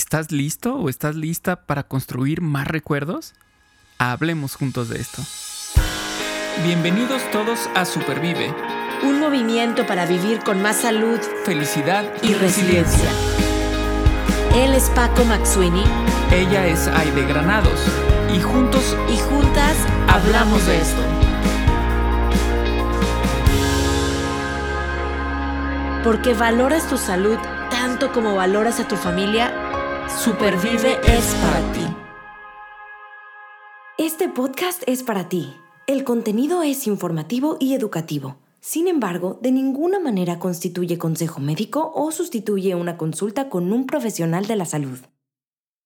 ¿Estás 0.00 0.32
listo 0.32 0.76
o 0.76 0.88
estás 0.88 1.14
lista 1.14 1.56
para 1.66 1.82
construir 1.82 2.40
más 2.40 2.66
recuerdos? 2.66 3.34
Hablemos 3.98 4.54
juntos 4.54 4.88
de 4.88 4.98
esto. 4.98 5.22
Bienvenidos 6.64 7.20
todos 7.30 7.68
a 7.74 7.84
Supervive. 7.84 8.50
Un 9.02 9.20
movimiento 9.20 9.86
para 9.86 10.06
vivir 10.06 10.38
con 10.38 10.62
más 10.62 10.76
salud, 10.76 11.20
felicidad 11.44 12.10
y, 12.22 12.32
resiliencia. 12.32 13.10
Él 14.54 14.72
es 14.72 14.88
Paco 14.88 15.22
Maxuini. 15.26 15.84
Ella 16.32 16.66
es 16.66 16.88
Aide 16.88 17.26
Granados. 17.26 17.78
Y 18.34 18.40
juntos 18.40 18.96
y 19.12 19.18
juntas 19.18 19.76
hablamos 20.08 20.66
de 20.66 20.80
esto. 20.80 21.02
Porque 26.02 26.32
valoras 26.32 26.88
tu 26.88 26.96
salud 26.96 27.36
tanto 27.70 28.12
como 28.12 28.34
valoras 28.34 28.80
a 28.80 28.88
tu 28.88 28.96
familia 28.96 29.59
Supervive 30.18 30.98
es 31.06 31.34
para 31.36 31.72
ti. 31.72 31.80
Este 33.96 34.28
podcast 34.28 34.82
es 34.86 35.02
para 35.02 35.28
ti. 35.30 35.54
El 35.86 36.04
contenido 36.04 36.62
es 36.62 36.86
informativo 36.86 37.56
y 37.58 37.74
educativo. 37.74 38.36
Sin 38.60 38.86
embargo, 38.86 39.38
de 39.40 39.50
ninguna 39.50 39.98
manera 39.98 40.38
constituye 40.38 40.98
consejo 40.98 41.40
médico 41.40 41.92
o 41.94 42.12
sustituye 42.12 42.74
una 42.74 42.98
consulta 42.98 43.48
con 43.48 43.72
un 43.72 43.86
profesional 43.86 44.46
de 44.46 44.56
la 44.56 44.66
salud. 44.66 44.98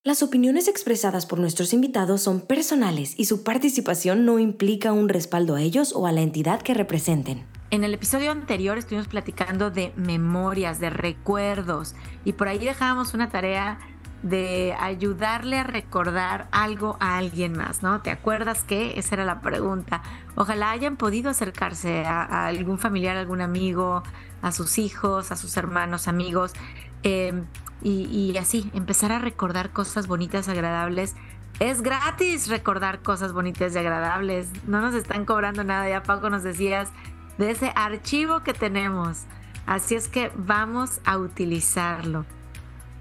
Las 0.03 0.23
opiniones 0.23 0.67
expresadas 0.67 1.27
por 1.27 1.39
nuestros 1.39 1.73
invitados 1.73 2.21
son 2.21 2.41
personales 2.41 3.15
y 3.17 3.27
su 3.27 3.45
participación 3.45 4.25
no 4.25 4.41
implica 4.41 4.93
un 4.93 5.09
respaldo 5.09 5.55
a 5.55 5.63
ellos 5.63 5.93
o 5.95 6.07
a 6.07 6.13
la 6.13 6.23
entidad 6.23 6.61
que 6.61 6.75
representen. 6.75 7.47
En 7.71 7.83
el 7.83 7.95
episodio 7.95 8.31
anterior 8.31 8.79
estuvimos 8.79 9.09
platicando 9.09 9.71
de 9.71 9.93
memorias, 9.97 10.79
de 10.79 10.91
recuerdos, 10.91 11.95
y 12.25 12.35
por 12.35 12.49
ahí 12.49 12.59
dejábamos 12.59 13.15
una 13.15 13.31
tarea 13.31 13.79
de 14.25 14.75
ayudarle 14.81 15.59
a 15.59 15.65
recordar 15.65 16.49
algo 16.51 16.97
a 16.99 17.19
alguien 17.19 17.55
más, 17.59 17.83
¿no? 17.83 18.01
¿Te 18.01 18.11
acuerdas 18.11 18.65
que? 18.65 18.99
Esa 18.99 19.17
era 19.17 19.27
la 19.27 19.43
pregunta. 19.43 20.03
Ojalá 20.35 20.71
hayan 20.71 20.97
podido 20.97 21.29
acercarse 21.29 22.07
a, 22.07 22.47
algún 22.47 22.79
familiar, 22.79 23.19
algún 23.19 23.43
amigo, 23.43 24.03
a 24.41 24.51
sus 24.51 24.79
hijos, 24.79 25.31
a 25.31 25.37
sus 25.37 25.59
hermanos, 25.59 26.09
amigos, 26.09 26.55
em, 27.03 27.45
y, 27.83 28.07
y 28.33 28.39
así, 28.39 28.71
empezar 28.73 29.13
a 29.13 29.19
recordar 29.19 29.73
cosas 29.73 30.07
bonitas, 30.07 30.49
agradables. 30.49 31.15
Es 31.61 31.83
gratis 31.83 32.49
recordar 32.49 33.03
cosas 33.03 33.35
bonitas 33.35 33.75
y 33.75 33.79
agradables. 33.79 34.49
No 34.67 34.81
nos 34.81 34.95
están 34.95 35.27
cobrando 35.27 35.65
nada. 35.65 35.87
Ya 35.87 36.03
Paco 36.03 36.31
nos 36.31 36.43
decías 36.43 36.89
de 37.37 37.51
ese 37.51 37.73
archivo 37.77 38.43
que 38.43 38.55
tenemos. 38.55 39.25
Así 39.67 39.95
es 39.97 40.09
que 40.09 40.33
vamos 40.35 41.03
a 41.05 41.19
utilizarlo. 41.19 42.25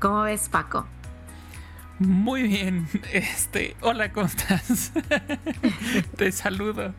¿Cómo 0.01 0.23
ves, 0.23 0.49
Paco? 0.49 0.85
Muy 1.99 2.43
bien, 2.43 2.87
este, 3.13 3.75
hola, 3.81 4.11
¿cómo 4.11 4.25
estás? 4.25 4.91
Te 6.17 6.31
saludo. 6.31 6.93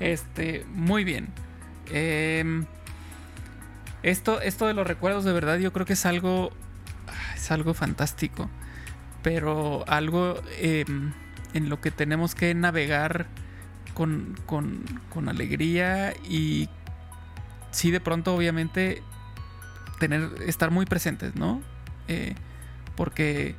Este, 0.00 0.66
muy 0.74 1.04
bien. 1.04 1.28
Em, 1.90 2.66
esto, 4.02 4.40
esto 4.40 4.66
de 4.66 4.74
los 4.74 4.86
recuerdos, 4.86 5.24
de 5.24 5.32
verdad, 5.32 5.58
yo 5.58 5.72
creo 5.72 5.86
que 5.86 5.92
es 5.92 6.06
algo, 6.06 6.50
es 7.34 7.50
algo 7.50 7.72
fantástico, 7.72 8.50
pero 9.22 9.84
algo 9.88 10.42
em, 10.58 11.12
en 11.54 11.68
lo 11.68 11.80
que 11.80 11.90
tenemos 11.90 12.34
que 12.34 12.54
navegar 12.54 13.26
con, 13.94 14.36
con, 14.44 14.84
con 15.08 15.28
alegría 15.28 16.14
y 16.28 16.68
sí, 17.70 17.90
de 17.90 18.00
pronto, 18.00 18.34
obviamente, 18.34 19.02
tener, 19.98 20.30
estar 20.46 20.70
muy 20.70 20.84
presentes, 20.84 21.36
¿no? 21.36 21.62
Eh, 22.08 22.34
porque 22.96 23.54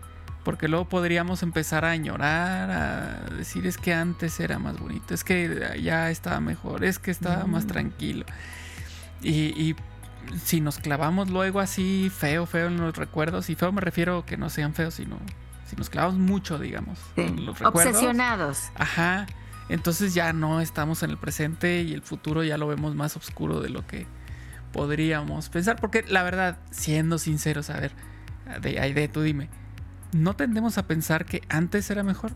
porque 0.48 0.70
luego 0.70 0.86
podríamos 0.86 1.44
empezar 1.44 1.84
a 1.84 1.92
añorar, 1.92 2.72
a 2.72 3.36
decir 3.36 3.68
es 3.68 3.78
que 3.78 3.94
antes 3.94 4.40
era 4.40 4.60
más 4.60 4.80
bonito, 4.80 5.14
es 5.14 5.26
que 5.26 5.78
ya 5.84 6.10
estaba 6.10 6.40
mejor, 6.40 6.86
es 6.86 7.00
que 7.00 7.12
estaba 7.12 7.44
más 7.48 7.68
tranquilo. 7.68 8.24
Y, 9.22 9.76
si 10.42 10.62
nos 10.62 10.78
clavamos 10.78 11.30
luego 11.30 11.60
así 11.60 12.10
feo, 12.10 12.46
feo 12.46 12.68
en 12.68 12.78
los 12.78 12.96
recuerdos, 12.96 13.50
y 13.50 13.56
feo 13.56 13.74
me 13.74 13.82
refiero 13.82 14.26
que 14.26 14.38
no 14.38 14.50
sean 14.50 14.74
feos, 14.74 14.94
sino 14.94 15.18
si 15.66 15.76
nos 15.76 15.90
clavamos 15.90 16.18
mucho, 16.18 16.58
digamos, 16.58 16.98
en 17.18 17.46
los 17.46 17.60
recuerdos. 17.60 17.94
Obsesionados. 17.94 18.70
Ajá. 18.76 19.28
Entonces 19.68 20.14
ya 20.14 20.32
no 20.32 20.62
estamos 20.62 21.04
en 21.04 21.10
el 21.10 21.18
presente 21.18 21.82
y 21.82 21.92
el 21.92 22.04
futuro 22.04 22.42
ya 22.46 22.58
lo 22.58 22.68
vemos 22.68 22.96
más 22.96 23.18
oscuro 23.18 23.60
de 23.60 23.68
lo 23.68 23.86
que 23.86 24.08
podríamos 24.72 25.50
pensar. 25.50 25.76
Porque 25.76 26.06
la 26.08 26.24
verdad, 26.24 26.58
siendo 26.72 27.18
sinceros, 27.18 27.70
a 27.70 27.82
ver, 27.82 27.92
de 28.62 28.80
Aide, 28.80 29.10
tú 29.10 29.24
dime 29.24 29.50
¿no 30.12 30.36
tendemos 30.36 30.78
a 30.78 30.88
pensar 30.88 31.26
que 31.26 31.42
antes 31.50 31.90
era 31.90 32.04
mejor? 32.04 32.32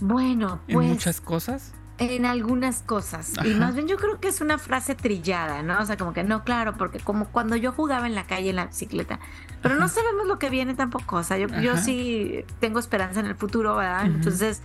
Bueno, 0.00 0.60
pues. 0.70 0.86
En 0.86 0.92
muchas 0.92 1.20
cosas. 1.20 1.72
En 1.98 2.26
algunas 2.26 2.82
cosas. 2.82 3.32
Y 3.44 3.54
más 3.54 3.74
bien 3.74 3.88
yo 3.88 3.96
creo 3.96 4.20
que 4.20 4.28
es 4.28 4.40
una 4.40 4.58
frase 4.58 4.94
trillada, 4.94 5.64
¿no? 5.64 5.80
O 5.80 5.84
sea, 5.84 5.96
como 5.96 6.12
que 6.12 6.22
no, 6.22 6.44
claro, 6.44 6.76
porque 6.76 7.00
como 7.00 7.26
cuando 7.26 7.56
yo 7.56 7.72
jugaba 7.72 8.06
en 8.06 8.14
la 8.14 8.24
calle 8.24 8.50
en 8.50 8.56
la 8.56 8.66
bicicleta. 8.66 9.18
Pero 9.62 9.74
no 9.74 9.88
sabemos 9.88 10.28
lo 10.28 10.38
que 10.38 10.48
viene 10.48 10.74
tampoco. 10.74 11.16
O 11.16 11.22
sea, 11.24 11.38
yo, 11.38 11.48
yo 11.60 11.76
sí 11.76 12.44
tengo 12.60 12.78
esperanza 12.78 13.18
en 13.18 13.26
el 13.26 13.34
futuro, 13.34 13.74
¿verdad? 13.74 14.06
Entonces, 14.06 14.62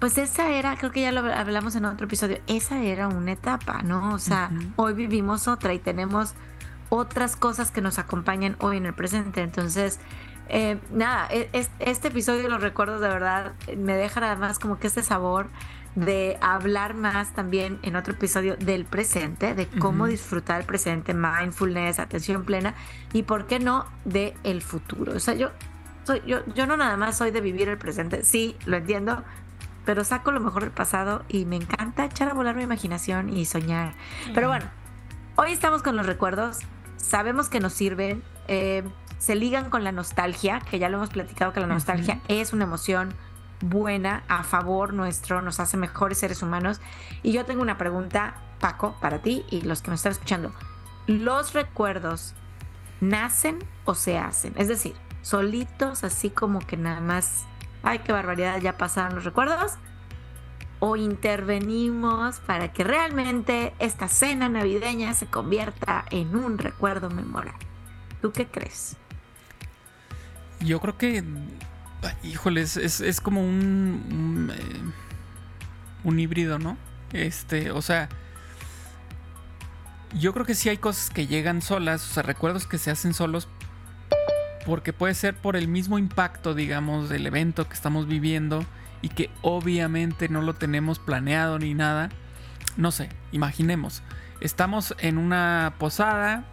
pues 0.00 0.18
esa 0.18 0.50
era, 0.50 0.76
creo 0.76 0.90
que 0.90 1.02
ya 1.02 1.12
lo 1.12 1.20
hablamos 1.32 1.76
en 1.76 1.84
otro 1.84 2.06
episodio, 2.06 2.40
esa 2.46 2.82
era 2.82 3.08
una 3.08 3.32
etapa, 3.32 3.82
¿no? 3.82 4.14
O 4.14 4.18
sea, 4.18 4.50
hoy 4.76 4.94
vivimos 4.94 5.48
otra 5.48 5.72
y 5.74 5.78
tenemos 5.78 6.34
otras 6.88 7.36
cosas 7.36 7.70
que 7.70 7.80
nos 7.80 7.98
acompañan 7.98 8.56
hoy 8.60 8.78
en 8.78 8.86
el 8.86 8.94
presente. 8.94 9.42
Entonces, 9.42 10.00
eh, 10.52 10.80
nada, 10.90 11.28
e, 11.30 11.48
este 11.78 12.08
episodio 12.08 12.42
de 12.42 12.48
los 12.48 12.60
recuerdos 12.60 13.00
de 13.00 13.08
verdad 13.08 13.52
me 13.76 13.94
deja 13.94 14.20
además 14.20 14.58
como 14.58 14.80
que 14.80 14.88
este 14.88 15.02
sabor 15.02 15.48
de 15.94 16.38
hablar 16.40 16.94
más 16.94 17.32
también 17.32 17.78
en 17.82 17.94
otro 17.94 18.14
episodio 18.14 18.56
del 18.56 18.84
presente, 18.84 19.54
de 19.54 19.66
cómo 19.66 20.06
disfrutar 20.06 20.60
el 20.60 20.66
presente, 20.66 21.14
mindfulness, 21.14 22.00
atención 22.00 22.44
plena 22.44 22.74
y 23.12 23.22
por 23.22 23.46
qué 23.46 23.60
no 23.60 23.86
de 24.04 24.34
el 24.42 24.60
futuro. 24.60 25.12
O 25.14 25.20
sea, 25.20 25.34
yo 25.34 25.50
soy 26.04 26.20
yo 26.26 26.44
yo 26.54 26.66
no 26.66 26.76
nada 26.76 26.96
más 26.96 27.16
soy 27.16 27.30
de 27.30 27.40
vivir 27.40 27.68
el 27.68 27.78
presente, 27.78 28.24
sí, 28.24 28.56
lo 28.66 28.76
entiendo, 28.76 29.22
pero 29.84 30.02
saco 30.02 30.32
lo 30.32 30.40
mejor 30.40 30.62
del 30.62 30.72
pasado 30.72 31.24
y 31.28 31.44
me 31.44 31.56
encanta 31.56 32.04
echar 32.04 32.28
a 32.28 32.34
volar 32.34 32.56
mi 32.56 32.64
imaginación 32.64 33.36
y 33.36 33.44
soñar. 33.44 33.94
Pero 34.34 34.48
bueno, 34.48 34.66
hoy 35.36 35.52
estamos 35.52 35.82
con 35.82 35.96
los 35.96 36.06
recuerdos, 36.06 36.58
sabemos 36.96 37.48
que 37.48 37.60
nos 37.60 37.72
sirven. 37.72 38.22
Eh, 38.48 38.82
se 39.20 39.34
ligan 39.36 39.68
con 39.68 39.84
la 39.84 39.92
nostalgia, 39.92 40.60
que 40.60 40.78
ya 40.78 40.88
lo 40.88 40.96
hemos 40.96 41.10
platicado 41.10 41.52
que 41.52 41.60
la 41.60 41.66
nostalgia 41.66 42.20
es 42.28 42.54
una 42.54 42.64
emoción 42.64 43.14
buena, 43.60 44.24
a 44.28 44.44
favor 44.44 44.94
nuestro, 44.94 45.42
nos 45.42 45.60
hace 45.60 45.76
mejores 45.76 46.18
seres 46.18 46.42
humanos. 46.42 46.80
Y 47.22 47.32
yo 47.32 47.44
tengo 47.44 47.60
una 47.60 47.76
pregunta, 47.76 48.36
Paco, 48.60 48.96
para 48.98 49.18
ti 49.18 49.44
y 49.50 49.60
los 49.60 49.82
que 49.82 49.90
nos 49.90 50.00
están 50.00 50.12
escuchando. 50.12 50.54
¿Los 51.06 51.52
recuerdos 51.52 52.32
nacen 53.02 53.58
o 53.84 53.94
se 53.94 54.16
hacen? 54.16 54.54
Es 54.56 54.68
decir, 54.68 54.94
solitos, 55.20 56.02
así 56.02 56.30
como 56.30 56.60
que 56.60 56.78
nada 56.78 57.00
más, 57.00 57.44
ay, 57.82 57.98
qué 57.98 58.12
barbaridad, 58.12 58.58
ya 58.62 58.78
pasaron 58.78 59.16
los 59.16 59.24
recuerdos. 59.24 59.74
O 60.78 60.96
intervenimos 60.96 62.40
para 62.40 62.72
que 62.72 62.84
realmente 62.84 63.74
esta 63.80 64.08
cena 64.08 64.48
navideña 64.48 65.12
se 65.12 65.26
convierta 65.26 66.06
en 66.10 66.34
un 66.34 66.56
recuerdo 66.56 67.10
memorable. 67.10 67.66
¿Tú 68.22 68.32
qué 68.32 68.46
crees? 68.46 68.96
Yo 70.60 70.80
creo 70.80 70.96
que. 70.96 71.24
Híjole, 72.22 72.62
es, 72.62 73.20
como 73.22 73.42
un. 73.42 74.52
Eh, 74.54 74.80
un, 76.04 76.18
híbrido, 76.18 76.58
¿no? 76.58 76.76
Este, 77.12 77.70
o 77.70 77.82
sea. 77.82 78.08
Yo 80.18 80.32
creo 80.32 80.44
que 80.44 80.54
sí 80.54 80.68
hay 80.68 80.76
cosas 80.76 81.10
que 81.10 81.26
llegan 81.26 81.62
solas, 81.62 82.08
o 82.10 82.14
sea, 82.14 82.22
recuerdos 82.22 82.66
que 82.66 82.78
se 82.78 82.90
hacen 82.90 83.14
solos. 83.14 83.48
Porque 84.66 84.92
puede 84.92 85.14
ser 85.14 85.34
por 85.34 85.56
el 85.56 85.68
mismo 85.68 85.98
impacto, 85.98 86.54
digamos, 86.54 87.08
del 87.08 87.26
evento 87.26 87.66
que 87.68 87.74
estamos 87.74 88.06
viviendo 88.06 88.64
y 89.02 89.08
que 89.08 89.30
obviamente 89.40 90.28
no 90.28 90.42
lo 90.42 90.54
tenemos 90.54 90.98
planeado 90.98 91.58
ni 91.58 91.74
nada. 91.74 92.10
No 92.76 92.90
sé, 92.90 93.08
imaginemos. 93.32 94.02
Estamos 94.40 94.94
en 94.98 95.16
una 95.16 95.74
posada, 95.78 96.44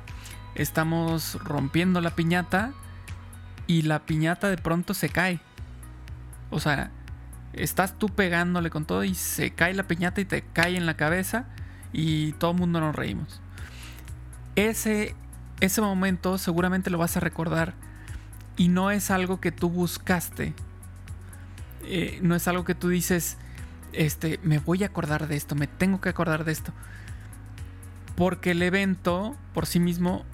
estamos 0.55 1.37
rompiendo 1.43 1.99
la 1.99 2.11
piñata 2.11 2.73
y 3.67 3.83
la 3.83 4.05
piñata 4.05 4.49
de 4.49 4.57
pronto 4.57 4.93
se 4.93 5.09
cae. 5.09 5.39
O 6.49 6.59
sea, 6.59 6.89
estás 7.53 7.99
tú 7.99 8.07
pegándole 8.07 8.69
con 8.69 8.85
todo 8.85 9.03
y 9.03 9.13
se 9.13 9.51
cae 9.51 9.73
la 9.73 9.83
piñata 9.83 10.21
y 10.21 10.25
te 10.25 10.41
cae 10.41 10.77
en 10.77 10.85
la 10.85 10.95
cabeza 10.95 11.45
y 11.91 12.31
todo 12.33 12.51
el 12.51 12.57
mundo 12.57 12.79
nos 12.79 12.95
reímos. 12.95 13.41
Ese, 14.55 15.15
ese 15.59 15.81
momento 15.81 16.37
seguramente 16.37 16.89
lo 16.89 16.97
vas 16.97 17.17
a 17.17 17.19
recordar 17.19 17.75
y 18.55 18.69
no 18.69 18.89
es 18.91 19.11
algo 19.11 19.39
que 19.39 19.51
tú 19.51 19.69
buscaste. 19.69 20.53
Eh, 21.83 22.19
no 22.21 22.35
es 22.35 22.47
algo 22.47 22.65
que 22.65 22.75
tú 22.75 22.89
dices, 22.89 23.37
este, 23.93 24.39
me 24.43 24.59
voy 24.59 24.83
a 24.83 24.87
acordar 24.87 25.27
de 25.27 25.35
esto, 25.35 25.55
me 25.55 25.67
tengo 25.67 26.01
que 26.01 26.09
acordar 26.09 26.43
de 26.43 26.51
esto. 26.51 26.73
Porque 28.15 28.51
el 28.51 28.61
evento 28.63 29.35
por 29.53 29.67
sí 29.67 29.79
mismo 29.79 30.25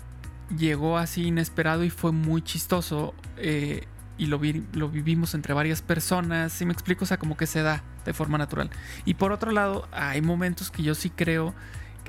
llegó 0.57 0.97
así 0.97 1.27
inesperado 1.27 1.83
y 1.83 1.89
fue 1.89 2.11
muy 2.11 2.41
chistoso. 2.41 3.13
Eh, 3.37 3.85
y 4.17 4.27
lo, 4.27 4.39
lo 4.73 4.89
vivimos 4.89 5.33
entre 5.33 5.53
varias 5.53 5.81
personas. 5.81 6.53
Si 6.53 6.65
me 6.65 6.73
explico, 6.73 7.03
o 7.03 7.07
sea, 7.07 7.17
como 7.17 7.35
que 7.35 7.47
se 7.47 7.61
da 7.61 7.83
de 8.05 8.13
forma 8.13 8.37
natural. 8.37 8.69
Y 9.05 9.15
por 9.15 9.31
otro 9.31 9.51
lado, 9.51 9.87
hay 9.91 10.21
momentos 10.21 10.69
que 10.71 10.83
yo 10.83 10.95
sí 10.95 11.09
creo 11.09 11.53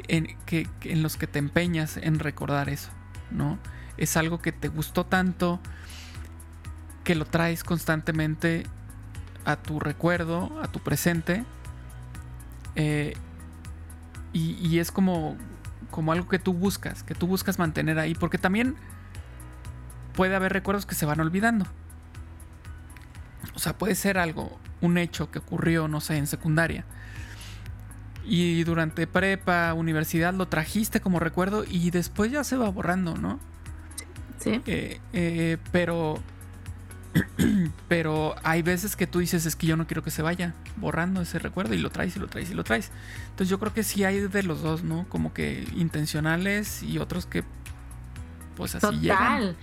en, 0.08 0.36
que, 0.46 0.68
en 0.82 1.02
los 1.02 1.16
que 1.16 1.26
te 1.26 1.38
empeñas 1.38 1.96
en 1.96 2.18
recordar 2.18 2.68
eso, 2.68 2.90
¿no? 3.30 3.58
Es 3.96 4.16
algo 4.16 4.40
que 4.40 4.52
te 4.52 4.68
gustó 4.68 5.06
tanto 5.06 5.60
que 7.04 7.14
lo 7.14 7.24
traes 7.24 7.64
constantemente 7.64 8.64
a 9.44 9.56
tu 9.56 9.78
recuerdo, 9.78 10.58
a 10.62 10.68
tu 10.68 10.80
presente. 10.80 11.44
Eh, 12.76 13.14
y, 14.32 14.54
y, 14.66 14.80
es 14.80 14.90
como, 14.90 15.36
como 15.90 16.12
algo 16.12 16.28
que 16.28 16.38
tú 16.38 16.52
buscas, 16.52 17.02
que 17.02 17.14
tú 17.14 17.26
buscas 17.26 17.58
mantener 17.58 17.98
ahí, 17.98 18.14
porque 18.14 18.38
también 18.38 18.76
puede 20.14 20.34
haber 20.34 20.52
recuerdos 20.52 20.86
que 20.86 20.94
se 20.94 21.06
van 21.06 21.20
olvidando. 21.20 21.66
O 23.54 23.58
sea, 23.58 23.76
puede 23.76 23.94
ser 23.94 24.18
algo, 24.18 24.58
un 24.80 24.98
hecho 24.98 25.30
que 25.30 25.38
ocurrió, 25.38 25.88
no 25.88 26.00
sé, 26.00 26.16
en 26.16 26.26
secundaria. 26.26 26.84
Y 28.24 28.64
durante 28.64 29.06
prepa, 29.06 29.74
universidad 29.74 30.32
lo 30.32 30.48
trajiste 30.48 31.00
como 31.00 31.20
recuerdo 31.20 31.64
y 31.68 31.90
después 31.90 32.32
ya 32.32 32.42
se 32.42 32.56
va 32.56 32.70
borrando, 32.70 33.16
¿no? 33.16 33.38
Sí. 34.38 34.62
Eh, 34.66 35.00
eh, 35.12 35.58
pero. 35.72 36.20
pero 37.88 38.34
hay 38.42 38.62
veces 38.62 38.96
que 38.96 39.06
tú 39.06 39.20
dices, 39.20 39.46
es 39.46 39.56
que 39.56 39.66
yo 39.66 39.76
no 39.76 39.86
quiero 39.86 40.02
que 40.02 40.10
se 40.10 40.22
vaya 40.22 40.54
borrando 40.76 41.20
ese 41.20 41.38
recuerdo 41.38 41.74
y 41.74 41.78
lo 41.78 41.90
traes 41.90 42.16
y 42.16 42.18
lo 42.18 42.28
traes 42.28 42.50
y 42.50 42.54
lo 42.54 42.64
traes. 42.64 42.90
Entonces 43.24 43.48
yo 43.48 43.58
creo 43.58 43.72
que 43.72 43.82
sí 43.82 44.04
hay 44.04 44.20
de 44.20 44.42
los 44.42 44.62
dos, 44.62 44.82
¿no? 44.82 45.06
Como 45.08 45.32
que 45.32 45.66
intencionales 45.74 46.82
y 46.82 46.98
otros 46.98 47.26
que 47.26 47.44
pues 48.56 48.74
así 48.74 49.08
Total. 49.08 49.56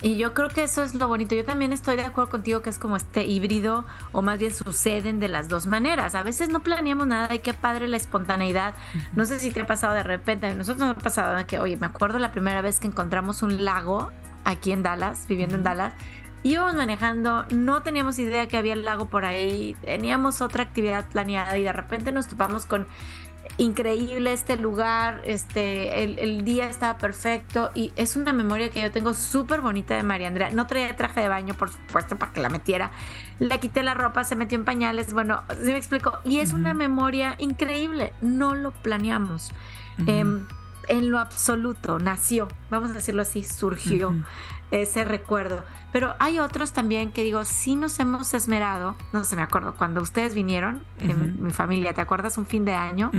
Y 0.00 0.16
yo 0.16 0.32
creo 0.32 0.48
que 0.48 0.62
eso 0.62 0.84
es 0.84 0.94
lo 0.94 1.08
bonito. 1.08 1.34
Yo 1.34 1.44
también 1.44 1.72
estoy 1.72 1.96
de 1.96 2.04
acuerdo 2.04 2.30
contigo 2.30 2.62
que 2.62 2.70
es 2.70 2.78
como 2.78 2.96
este 2.96 3.24
híbrido 3.24 3.84
o 4.12 4.22
más 4.22 4.38
bien 4.38 4.54
suceden 4.54 5.18
de 5.18 5.26
las 5.26 5.48
dos 5.48 5.66
maneras. 5.66 6.14
A 6.14 6.22
veces 6.22 6.50
no 6.50 6.60
planeamos 6.60 7.08
nada 7.08 7.34
y 7.34 7.40
qué 7.40 7.52
padre 7.52 7.88
la 7.88 7.96
espontaneidad. 7.96 8.74
No 9.14 9.24
sé 9.24 9.40
si 9.40 9.50
te 9.50 9.62
ha 9.62 9.66
pasado 9.66 9.94
de 9.94 10.04
repente. 10.04 10.54
nosotros 10.54 10.86
nos 10.86 10.96
ha 10.96 11.00
pasado 11.00 11.44
que, 11.48 11.58
oye, 11.58 11.76
me 11.76 11.86
acuerdo 11.86 12.20
la 12.20 12.30
primera 12.30 12.62
vez 12.62 12.78
que 12.78 12.86
encontramos 12.86 13.42
un 13.42 13.64
lago 13.64 14.12
aquí 14.44 14.70
en 14.70 14.84
Dallas, 14.84 15.26
viviendo 15.28 15.56
en 15.56 15.64
Dallas. 15.64 15.94
Íbamos 16.42 16.74
manejando, 16.74 17.44
no 17.50 17.82
teníamos 17.82 18.18
idea 18.18 18.46
que 18.46 18.56
había 18.56 18.74
el 18.74 18.84
lago 18.84 19.06
por 19.06 19.24
ahí, 19.24 19.76
teníamos 19.82 20.40
otra 20.40 20.62
actividad 20.62 21.06
planeada 21.08 21.58
y 21.58 21.64
de 21.64 21.72
repente 21.72 22.12
nos 22.12 22.28
topamos 22.28 22.64
con 22.64 22.86
increíble 23.56 24.32
este 24.32 24.56
lugar, 24.56 25.20
este, 25.24 26.04
el, 26.04 26.44
día 26.44 26.68
estaba 26.68 26.98
perfecto 26.98 27.70
y 27.74 27.92
es 27.96 28.14
una 28.14 28.32
memoria 28.32 28.70
que 28.70 28.80
yo 28.80 28.92
tengo 28.92 29.14
súper 29.14 29.60
bonita 29.60 29.96
de 29.96 30.02
María 30.02 30.28
Andrea. 30.28 30.50
No 30.50 30.66
traía 30.66 30.94
traje 30.96 31.20
de 31.20 31.28
baño, 31.28 31.54
por 31.54 31.70
supuesto, 31.70 32.16
para 32.16 32.32
que 32.32 32.40
la 32.40 32.48
metiera. 32.48 32.92
Le 33.40 33.58
quité 33.58 33.82
la 33.82 33.94
ropa, 33.94 34.24
se 34.24 34.36
metió 34.36 34.56
en 34.58 34.64
pañales, 34.64 35.12
bueno, 35.12 35.42
se 35.48 35.72
me 35.72 35.76
explicó. 35.76 36.18
Y 36.24 36.38
es 36.38 36.52
una 36.52 36.74
memoria 36.74 37.34
increíble, 37.38 38.12
no 38.20 38.54
lo 38.54 38.70
planeamos. 38.70 39.50
Em, 40.06 40.46
en 40.86 41.10
lo 41.10 41.18
absoluto, 41.18 41.98
nació, 41.98 42.48
vamos 42.70 42.90
a 42.90 42.94
decirlo 42.94 43.22
así, 43.22 43.42
surgió 43.42 44.14
ese 44.70 45.04
recuerdo. 45.04 45.64
Pero 45.90 46.14
hay 46.18 46.38
otros 46.38 46.72
también 46.72 47.12
que 47.12 47.24
digo, 47.24 47.44
sí 47.46 47.74
nos 47.74 47.98
hemos 47.98 48.34
esmerado, 48.34 48.94
no 49.12 49.24
sé, 49.24 49.36
me 49.36 49.42
acuerdo, 49.42 49.74
cuando 49.74 50.02
ustedes 50.02 50.34
vinieron, 50.34 50.84
en 50.98 51.42
mi 51.42 51.50
familia, 51.50 51.94
¿te 51.94 52.02
acuerdas? 52.02 52.36
Un 52.36 52.44
fin 52.44 52.66
de 52.66 52.74
año. 52.74 53.10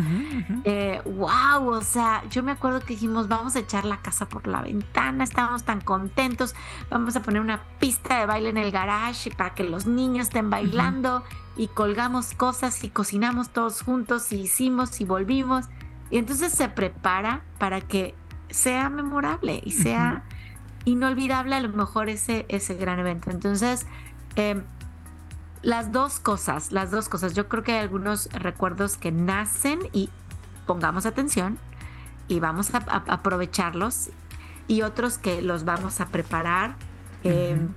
Eh, 0.66 1.02
wow, 1.06 1.68
o 1.68 1.82
sea, 1.82 2.24
yo 2.30 2.44
me 2.44 2.52
acuerdo 2.52 2.82
que 2.82 2.94
dijimos, 2.94 3.28
vamos 3.28 3.56
a 3.56 3.60
echar 3.60 3.86
la 3.86 3.98
casa 3.98 4.30
por 4.30 4.48
la 4.48 4.62
ventana, 4.62 5.24
estábamos 5.24 5.64
tan 5.64 5.82
contentos, 5.82 6.54
vamos 6.92 7.16
a 7.16 7.24
poner 7.24 7.42
una 7.42 7.64
pista 7.80 8.20
de 8.20 8.28
baile 8.28 8.50
en 8.50 8.58
el 8.58 8.72
garage 8.72 9.32
para 9.32 9.56
que 9.56 9.64
los 9.64 9.88
niños 9.88 10.28
estén 10.28 10.52
bailando 10.52 11.24
y 11.58 11.68
colgamos 11.70 12.36
cosas 12.36 12.84
y 12.84 12.90
cocinamos 12.90 13.50
todos 13.50 13.82
juntos 13.82 14.32
y 14.32 14.42
hicimos 14.42 15.02
y 15.02 15.06
volvimos. 15.06 15.66
Y 16.12 16.18
entonces 16.20 16.54
se 16.54 16.70
prepara 16.70 17.42
para 17.58 17.82
que 17.82 18.14
sea 18.50 18.90
memorable 18.90 19.62
y 19.64 19.72
sea 19.72 20.24
inolvidable 20.86 21.56
a 21.56 21.60
lo 21.60 21.70
mejor 21.70 22.10
ese, 22.10 22.46
ese 22.50 22.76
gran 22.76 23.00
evento. 23.00 23.32
Entonces, 23.32 23.86
em, 24.36 24.64
las 25.62 25.92
dos 25.92 26.20
cosas, 26.20 26.72
las 26.72 26.92
dos 26.92 27.10
cosas. 27.10 27.34
Yo 27.34 27.48
creo 27.48 27.64
que 27.64 27.74
hay 27.74 27.80
algunos 27.80 28.30
recuerdos 28.32 28.98
que 28.98 29.12
nacen 29.12 29.80
y 29.92 30.10
pongamos 30.66 31.06
atención 31.06 31.58
y 32.28 32.40
vamos 32.40 32.74
a, 32.74 32.78
aprovecharlos 32.78 34.10
y 34.68 34.84
otros 34.84 35.18
que 35.18 35.42
los 35.42 35.66
vamos 35.66 36.00
a 36.00 36.08
preparar. 36.08 36.76
Em, 37.24 37.70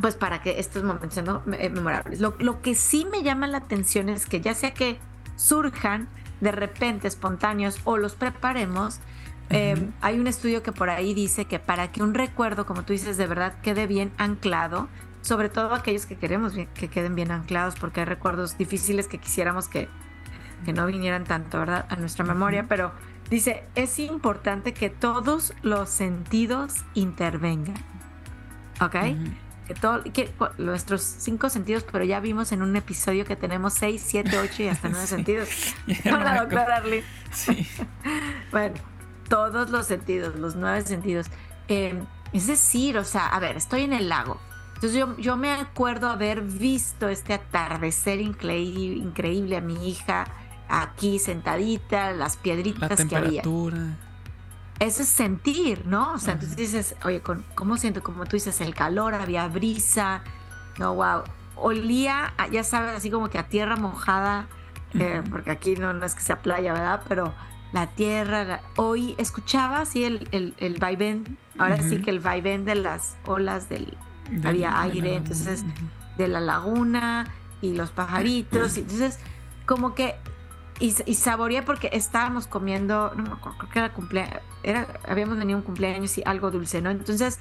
pues 0.00 0.16
para 0.16 0.42
que 0.42 0.58
estos 0.58 0.82
momentos 0.82 1.14
sean 1.14 1.42
memorables. 1.46 2.20
Lo, 2.20 2.34
lo, 2.38 2.62
que 2.62 2.74
sí 2.74 3.06
me 3.10 3.22
llama 3.22 3.46
la 3.46 3.58
atención 3.58 4.08
es 4.08 4.26
que 4.26 4.40
ya 4.40 4.54
sea 4.54 4.74
que 4.74 4.98
surjan 5.36 6.08
de 6.40 6.50
repente 6.52 7.06
espontáneos 7.06 7.80
o 7.84 7.96
los 7.96 8.14
preparemos, 8.14 9.00
Em, 9.50 9.92
hay 10.00 10.18
un 10.18 10.26
estudio 10.26 10.62
que 10.62 10.72
por 10.72 10.90
ahí 10.90 11.14
dice 11.14 11.44
que 11.44 11.58
para 11.58 11.92
que 11.92 12.02
un 12.02 12.14
recuerdo, 12.14 12.66
como 12.66 12.82
tú 12.84 12.92
dices, 12.92 13.16
de 13.16 13.26
verdad 13.26 13.54
quede 13.62 13.86
bien 13.86 14.12
anclado, 14.16 14.88
sobre 15.22 15.48
todo 15.48 15.74
aquellos 15.74 16.06
que 16.06 16.16
queremos 16.16 16.52
que 16.74 16.88
queden 16.88 17.14
bien 17.14 17.30
anclados, 17.30 17.74
porque 17.76 18.00
hay 18.00 18.06
recuerdos 18.06 18.58
difíciles 18.58 19.08
que 19.08 19.18
quisiéramos 19.18 19.68
que, 19.68 19.88
que 20.64 20.72
no 20.72 20.86
vinieran 20.86 21.24
tanto, 21.24 21.58
¿verdad?, 21.58 21.86
a 21.88 21.96
nuestra 21.96 22.24
memoria, 22.24 22.66
pero 22.68 22.92
dice, 23.30 23.64
es 23.74 23.98
importante 23.98 24.72
que 24.72 24.90
todos 24.90 25.54
los 25.62 25.88
sentidos 25.90 26.84
intervengan, 26.94 27.76
¿ok? 28.80 28.96
Que, 29.66 29.74
todo, 29.74 30.02
que 30.04 30.30
nuestros 30.58 31.02
cinco 31.02 31.48
sentidos, 31.48 31.86
pero 31.90 32.04
ya 32.04 32.20
vimos 32.20 32.52
en 32.52 32.62
un 32.62 32.76
episodio 32.76 33.24
que 33.24 33.36
tenemos 33.36 33.72
seis, 33.74 34.02
siete, 34.04 34.38
ocho 34.38 34.62
y 34.62 34.68
hasta 34.68 34.88
nueve 34.88 35.06
sentidos. 35.06 35.48
Hola, 36.04 36.40
doctora 36.40 36.66
Darlene. 36.66 37.04
Sí. 37.32 37.66
bueno, 38.52 38.74
todos 39.28 39.70
los 39.70 39.86
sentidos, 39.86 40.36
los 40.36 40.56
nueve 40.56 40.82
sentidos. 40.82 41.26
Em, 41.68 42.06
es 42.32 42.46
decir, 42.46 42.98
o 42.98 43.04
sea, 43.04 43.28
a 43.28 43.38
ver, 43.40 43.56
estoy 43.56 43.82
en 43.82 43.92
el 43.92 44.08
lago. 44.08 44.40
Entonces 44.74 44.98
yo, 44.98 45.16
yo 45.18 45.36
me 45.36 45.52
acuerdo 45.52 46.08
haber 46.08 46.42
visto 46.42 47.08
este 47.08 47.32
atardecer 47.34 48.20
increíble, 48.20 48.96
increíble 48.96 49.56
a 49.56 49.60
mi 49.60 49.88
hija 49.88 50.26
aquí 50.68 51.18
sentadita, 51.18 52.12
las 52.12 52.36
piedritas 52.36 53.04
que 53.04 53.16
había. 53.16 53.42
Eso 54.80 55.02
es 55.02 55.08
sentir, 55.08 55.86
¿no? 55.86 56.14
O 56.14 56.18
sea, 56.18 56.38
tú 56.38 56.46
dices, 56.46 56.96
oye, 57.04 57.22
¿cómo 57.54 57.76
siento? 57.76 58.02
Como 58.02 58.24
tú 58.24 58.32
dices, 58.32 58.60
el 58.60 58.74
calor, 58.74 59.14
había 59.14 59.46
brisa, 59.46 60.22
no, 60.78 60.94
wow. 60.94 61.22
Olía, 61.56 62.34
ya 62.50 62.64
sabes, 62.64 62.96
así 62.96 63.10
como 63.10 63.30
que 63.30 63.38
a 63.38 63.48
tierra 63.48 63.76
mojada, 63.76 64.48
eh, 64.94 65.22
porque 65.30 65.52
aquí 65.52 65.76
no, 65.76 65.92
no 65.92 66.04
es 66.04 66.16
que 66.16 66.22
sea 66.22 66.42
playa, 66.42 66.72
¿verdad? 66.72 67.02
Pero 67.08 67.32
la 67.74 67.88
tierra. 67.88 68.60
Hoy 68.76 69.16
escuchaba 69.18 69.80
así 69.80 70.04
el, 70.04 70.28
el, 70.30 70.54
el 70.58 70.78
vaivén, 70.78 71.36
ahora 71.58 71.82
sí 71.82 72.00
que 72.00 72.10
el 72.10 72.20
vaivén 72.20 72.64
de 72.64 72.76
las 72.76 73.16
olas 73.26 73.68
del... 73.68 73.98
había 74.44 74.80
aire, 74.80 75.16
entonces 75.16 75.64
de 76.16 76.28
la 76.28 76.40
laguna 76.40 77.26
y 77.60 77.74
los 77.74 77.90
pajaritos. 77.90 78.78
entonces, 78.78 79.18
como 79.66 79.94
que... 79.94 80.14
Y, 80.80 80.94
y, 81.06 81.14
saboreé 81.14 81.62
porque 81.62 81.88
estábamos 81.92 82.48
comiendo, 82.48 83.12
no 83.16 83.22
me 83.22 83.32
acuerdo, 83.32 83.58
creo 83.58 83.70
que 83.70 83.78
era 83.78 83.92
cumpleaños, 83.92 84.40
era, 84.64 84.88
habíamos 85.06 85.38
venido 85.38 85.56
un 85.56 85.64
cumpleaños 85.64 86.18
y 86.18 86.22
algo 86.26 86.50
dulce, 86.50 86.82
¿no? 86.82 86.90
Entonces, 86.90 87.38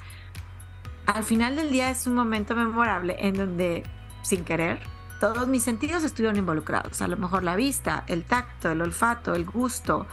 al 1.07 1.23
final 1.23 1.55
del 1.55 1.71
día 1.71 1.89
es 1.89 2.05
un 2.05 2.13
momento 2.13 2.55
memorable 2.55 3.15
en 3.19 3.33
donde, 3.33 3.83
sin 4.21 4.43
querer, 4.43 4.81
todos 5.19 5.47
mis 5.47 5.63
sentidos 5.63 6.03
estuvieron 6.03 6.37
involucrados. 6.37 7.01
A 7.01 7.07
lo 7.07 7.17
mejor 7.17 7.43
la 7.43 7.55
vista, 7.55 8.03
el 8.05 8.23
tacto, 8.23 8.69
el 8.69 8.81
olfato, 8.83 9.33
el 9.33 9.45
gusto, 9.45 10.05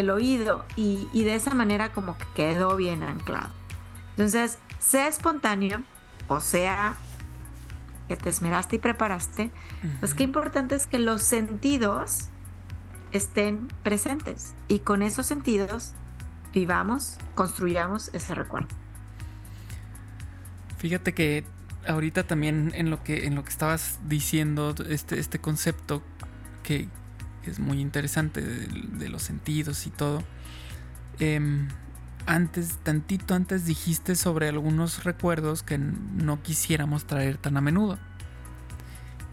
el 0.00 0.10
oído 0.10 0.64
y, 0.76 1.06
de 1.12 1.34
esa 1.34 1.54
manera 1.54 1.92
como 1.92 2.16
que 2.16 2.24
quedó 2.34 2.76
bien 2.76 3.02
anclado. 3.02 3.50
Entonces, 4.10 4.58
sea 4.78 5.08
espontáneo 5.08 5.82
o 6.28 6.40
sea 6.40 6.96
que 8.06 8.16
te 8.16 8.30
esmeraste 8.30 8.76
y 8.76 8.78
preparaste, 8.78 9.50
pues 10.00 10.14
qué 10.14 10.24
importante 10.24 10.74
es 10.74 10.86
que 10.86 10.98
los 10.98 11.22
sentidos 11.22 12.28
estén 13.12 13.68
presentes 13.82 14.54
y 14.66 14.78
con 14.78 15.02
esos 15.02 15.26
sentidos 15.26 15.92
vivamos, 16.54 17.18
construyamos 17.34 18.10
ese 18.14 18.34
recuerdo. 18.34 18.68
Fíjate 20.78 21.12
que 21.12 21.44
ahorita 21.86 22.26
también 22.26 22.72
en 22.74 22.90
lo 22.90 23.02
que, 23.02 23.26
en 23.26 23.34
lo 23.34 23.44
que 23.44 23.50
estabas 23.50 23.98
diciendo, 24.06 24.74
este, 24.88 25.18
este 25.18 25.38
concepto 25.38 26.02
que, 26.62 26.88
es 27.48 27.58
muy 27.58 27.80
interesante 27.80 28.42
de, 28.42 29.08
los 29.08 29.22
sentidos 29.22 29.86
y 29.86 29.90
todo. 29.90 30.22
Em, 31.18 31.68
antes, 32.26 32.78
tantito 32.82 33.34
antes 33.34 33.64
dijiste 33.64 34.14
sobre 34.14 34.48
algunos 34.48 35.04
recuerdos 35.04 35.62
que 35.62 35.78
no 35.78 36.42
quisiéramos 36.42 37.06
traer 37.06 37.38
tan 37.38 37.56
a 37.56 37.60
menudo. 37.60 37.98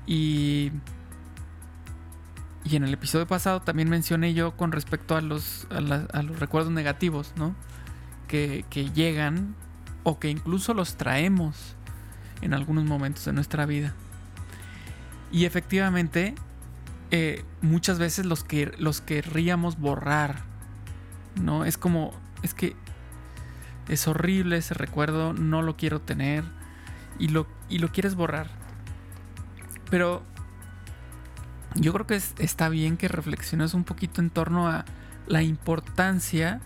Y, 0.07 0.71
y 2.63 2.75
en 2.75 2.83
el 2.83 2.93
episodio 2.93 3.27
pasado 3.27 3.61
también 3.61 3.89
mencioné 3.89 4.33
yo 4.33 4.55
con 4.55 4.71
respecto 4.71 5.15
a 5.15 5.21
los, 5.21 5.67
a 5.69 6.21
los 6.21 6.39
recuerdos 6.39 6.71
negativos, 6.71 7.33
¿no? 7.35 7.55
que, 8.27 8.65
que 8.69 8.91
llegan 8.91 9.55
o 10.03 10.19
que 10.19 10.29
incluso 10.29 10.73
los 10.73 10.95
traemos 10.95 11.75
en 12.41 12.53
algunos 12.53 12.85
momentos 12.85 13.25
de 13.25 13.33
nuestra 13.33 13.65
vida. 13.65 13.93
Y 15.31 15.45
efectivamente, 15.45 16.35
eh, 17.11 17.43
muchas 17.61 17.99
veces 17.99 18.25
los, 18.25 18.43
que, 18.43 18.73
los 18.77 19.01
querríamos 19.01 19.79
borrar. 19.79 20.43
¿No? 21.41 21.65
Es 21.65 21.77
como, 21.77 22.11
es 22.43 22.53
que 22.53 22.75
es 23.89 24.07
horrible 24.07 24.57
ese 24.57 24.73
recuerdo, 24.73 25.33
no 25.33 25.61
lo 25.61 25.75
quiero 25.75 25.99
tener 25.99 26.43
y 27.19 27.27
lo, 27.27 27.47
y 27.69 27.79
lo 27.79 27.91
quieres 27.91 28.15
borrar. 28.15 28.47
Pero 29.89 30.23
yo 31.75 31.91
creo 31.93 32.07
que 32.07 32.15
está 32.39 32.69
bien 32.69 32.97
que 32.97 33.07
reflexiones 33.07 33.73
un 33.73 33.83
poquito 33.83 34.21
en 34.21 34.29
torno 34.29 34.69
a 34.69 34.85
la 35.27 35.43
importancia 35.43 36.61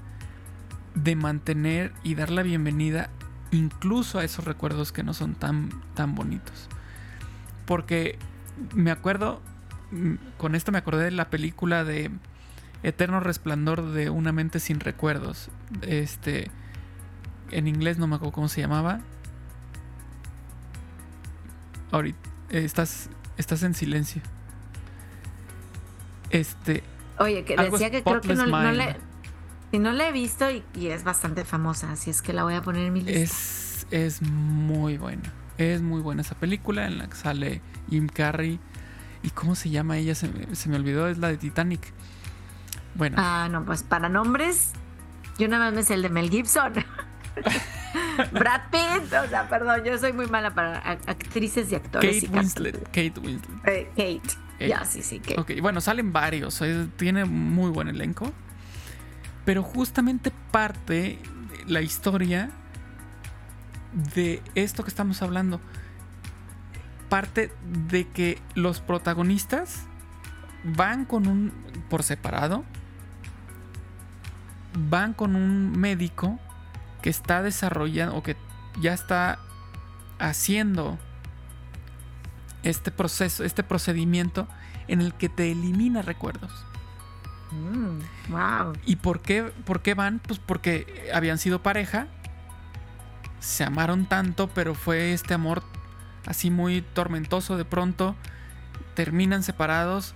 de 0.95 1.15
mantener 1.15 1.93
y 2.03 2.15
dar 2.15 2.29
la 2.29 2.43
bienvenida 2.43 3.09
incluso 3.51 4.19
a 4.19 4.23
esos 4.23 4.45
recuerdos 4.45 4.91
que 4.91 5.03
no 5.03 5.13
son 5.13 5.35
tan, 5.35 5.69
tan 5.95 6.15
bonitos. 6.15 6.69
Porque 7.65 8.17
me 8.73 8.91
acuerdo, 8.91 9.41
con 10.37 10.55
esto 10.55 10.71
me 10.71 10.77
acordé 10.77 11.05
de 11.05 11.11
la 11.11 11.29
película 11.29 11.83
de 11.83 12.11
Eterno 12.83 13.19
Resplandor 13.19 13.91
de 13.91 14.09
una 14.09 14.31
mente 14.31 14.59
sin 14.59 14.79
recuerdos. 14.79 15.49
Este, 15.81 16.51
en 17.51 17.67
inglés 17.67 17.97
no 17.97 18.07
me 18.07 18.15
acuerdo 18.15 18.33
cómo 18.33 18.47
se 18.47 18.61
llamaba. 18.61 19.01
Ahorita, 21.91 22.29
estás, 22.49 23.09
estás 23.37 23.63
en 23.63 23.73
silencio. 23.73 24.21
Este. 26.29 26.83
Oye, 27.17 27.43
que 27.43 27.57
decía 27.57 27.89
que 27.89 28.03
creo 28.03 28.21
que 28.21 28.35
no, 28.35 28.45
no 28.45 28.71
le 28.71 28.95
y 29.71 29.79
no 29.79 29.91
la 29.91 30.09
he 30.09 30.11
visto 30.11 30.49
y, 30.49 30.63
es 30.87 31.03
bastante 31.03 31.45
famosa, 31.45 31.91
así 31.91 32.09
es 32.09 32.21
que 32.21 32.33
la 32.33 32.43
voy 32.43 32.55
a 32.55 32.61
poner 32.61 32.85
en 32.85 32.93
mi 32.93 33.01
lista. 33.01 33.19
Es, 33.19 33.87
es 33.91 34.21
muy 34.21 34.97
buena. 34.97 35.31
Es 35.57 35.81
muy 35.81 36.01
buena 36.01 36.21
esa 36.21 36.35
película 36.35 36.87
en 36.87 36.97
la 36.97 37.07
que 37.07 37.15
sale 37.15 37.61
Jim 37.89 38.07
Carrey. 38.07 38.59
¿Y 39.23 39.29
cómo 39.31 39.55
se 39.55 39.69
llama 39.69 39.97
ella? 39.97 40.15
Se 40.15 40.27
me, 40.27 40.75
olvidó, 40.75 41.07
es 41.07 41.17
la 41.17 41.29
de 41.29 41.37
Titanic. 41.37 41.93
Bueno. 42.95 43.17
Ah, 43.19 43.47
no, 43.51 43.65
pues 43.65 43.83
para 43.83 44.09
nombres, 44.09 44.71
yo 45.37 45.47
nada 45.47 45.65
más 45.65 45.73
me 45.73 45.83
sé 45.83 45.93
el 45.95 46.01
de 46.01 46.09
Mel 46.09 46.29
Gibson. 46.29 46.73
Brad 48.31 48.61
Pitt, 48.71 49.13
o 49.13 49.27
sea, 49.29 49.47
perdón, 49.49 49.83
yo 49.83 49.97
soy 49.97 50.13
muy 50.13 50.27
mala 50.27 50.53
para 50.53 50.79
actrices 50.79 51.71
y 51.71 51.75
actores. 51.75 52.21
Kate 52.21 52.37
Winslet. 52.37 52.83
Kate 52.85 53.19
Winslet. 53.19 53.67
Eh, 53.67 53.89
Kate. 53.89 54.67
Ya, 54.67 54.83
sí, 54.83 55.01
sí, 55.01 55.19
Kate. 55.19 55.39
Ok, 55.39 55.51
bueno, 55.61 55.79
salen 55.81 56.11
varios. 56.11 56.61
Tiene 56.97 57.25
muy 57.25 57.71
buen 57.71 57.87
elenco. 57.87 58.31
Pero 59.45 59.63
justamente 59.63 60.31
parte 60.51 61.19
la 61.67 61.81
historia 61.81 62.51
de 64.13 64.41
esto 64.55 64.83
que 64.83 64.89
estamos 64.89 65.21
hablando. 65.21 65.61
Parte 67.09 67.51
de 67.89 68.07
que 68.07 68.41
los 68.55 68.81
protagonistas 68.81 69.83
van 70.63 71.05
con 71.05 71.27
un. 71.27 71.51
por 71.89 72.03
separado. 72.03 72.63
Van 74.73 75.13
con 75.13 75.35
un 75.35 75.77
médico 75.77 76.39
que 77.01 77.09
está 77.09 77.41
desarrollando 77.41 78.15
o 78.15 78.23
que 78.23 78.37
ya 78.79 78.93
está 78.93 79.39
haciendo 80.19 80.99
este 82.63 82.91
proceso, 82.91 83.43
este 83.43 83.63
procedimiento 83.63 84.47
en 84.87 85.01
el 85.01 85.13
que 85.13 85.29
te 85.29 85.51
elimina 85.51 86.01
recuerdos. 86.01 86.51
wow. 88.29 88.73
Mm, 88.73 88.73
¿Y 88.85 88.97
por 88.97 89.21
qué, 89.21 89.43
por 89.65 89.81
qué 89.81 89.93
van? 89.93 90.19
Pues 90.19 90.39
porque 90.39 91.09
habían 91.13 91.37
sido 91.37 91.63
pareja, 91.63 92.07
se 93.39 93.63
amaron 93.63 94.05
tanto, 94.05 94.49
pero 94.49 94.75
fue 94.75 95.13
este 95.13 95.33
amor 95.33 95.63
así 96.25 96.51
muy 96.51 96.81
tormentoso 96.81 97.57
de 97.57 97.65
pronto, 97.65 98.15
terminan 98.95 99.43
separados 99.43 100.15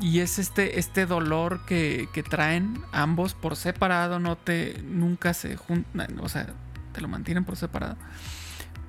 y 0.00 0.20
es 0.20 0.38
este, 0.38 0.78
este 0.78 1.06
dolor 1.06 1.64
que, 1.66 2.08
que 2.12 2.22
traen 2.22 2.80
ambos 2.92 3.34
por 3.34 3.56
separado, 3.56 4.18
no 4.18 4.36
te, 4.36 4.82
nunca 4.84 5.34
se 5.34 5.56
juntan, 5.56 6.18
o 6.20 6.28
sea, 6.28 6.46
te 6.92 7.00
lo 7.00 7.08
mantienen 7.08 7.44
por 7.44 7.56
separado. 7.56 7.96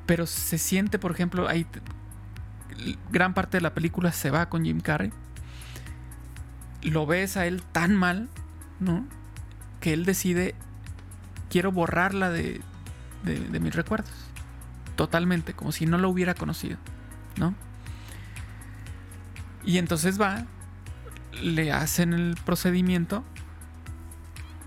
Pero 0.06 0.26
se 0.26 0.58
siente, 0.58 1.00
por 1.00 1.12
ejemplo, 1.12 1.48
ahí 1.48 1.66
gran 3.12 3.34
parte 3.34 3.58
de 3.58 3.62
la 3.62 3.74
película 3.74 4.12
se 4.12 4.32
va 4.32 4.50
con 4.50 4.64
Jim 4.64 4.80
Carrey 4.80 5.12
lo 6.84 7.06
ves 7.06 7.38
a 7.38 7.46
él 7.46 7.62
tan 7.72 7.96
mal, 7.96 8.30
¿no? 8.80 9.06
Que 9.80 9.94
él 9.94 10.06
decide, 10.06 10.56
quiero 11.50 11.72
borrarla 11.72 12.30
de, 12.30 12.62
de, 13.24 13.60
mis 13.60 13.76
recuerdos. 13.76 14.12
Totalmente, 15.01 15.55
como 15.55 15.72
si 15.72 15.88
no 15.88 15.98
lo 15.98 16.10
hubiera 16.10 16.36
conocido, 16.36 16.77
¿no? 17.36 17.55
Y 19.65 19.79
entonces 19.79 20.22
va, 20.22 20.46
le 21.41 21.72
hacen 21.72 22.13
el 22.13 22.36
procedimiento 22.46 23.24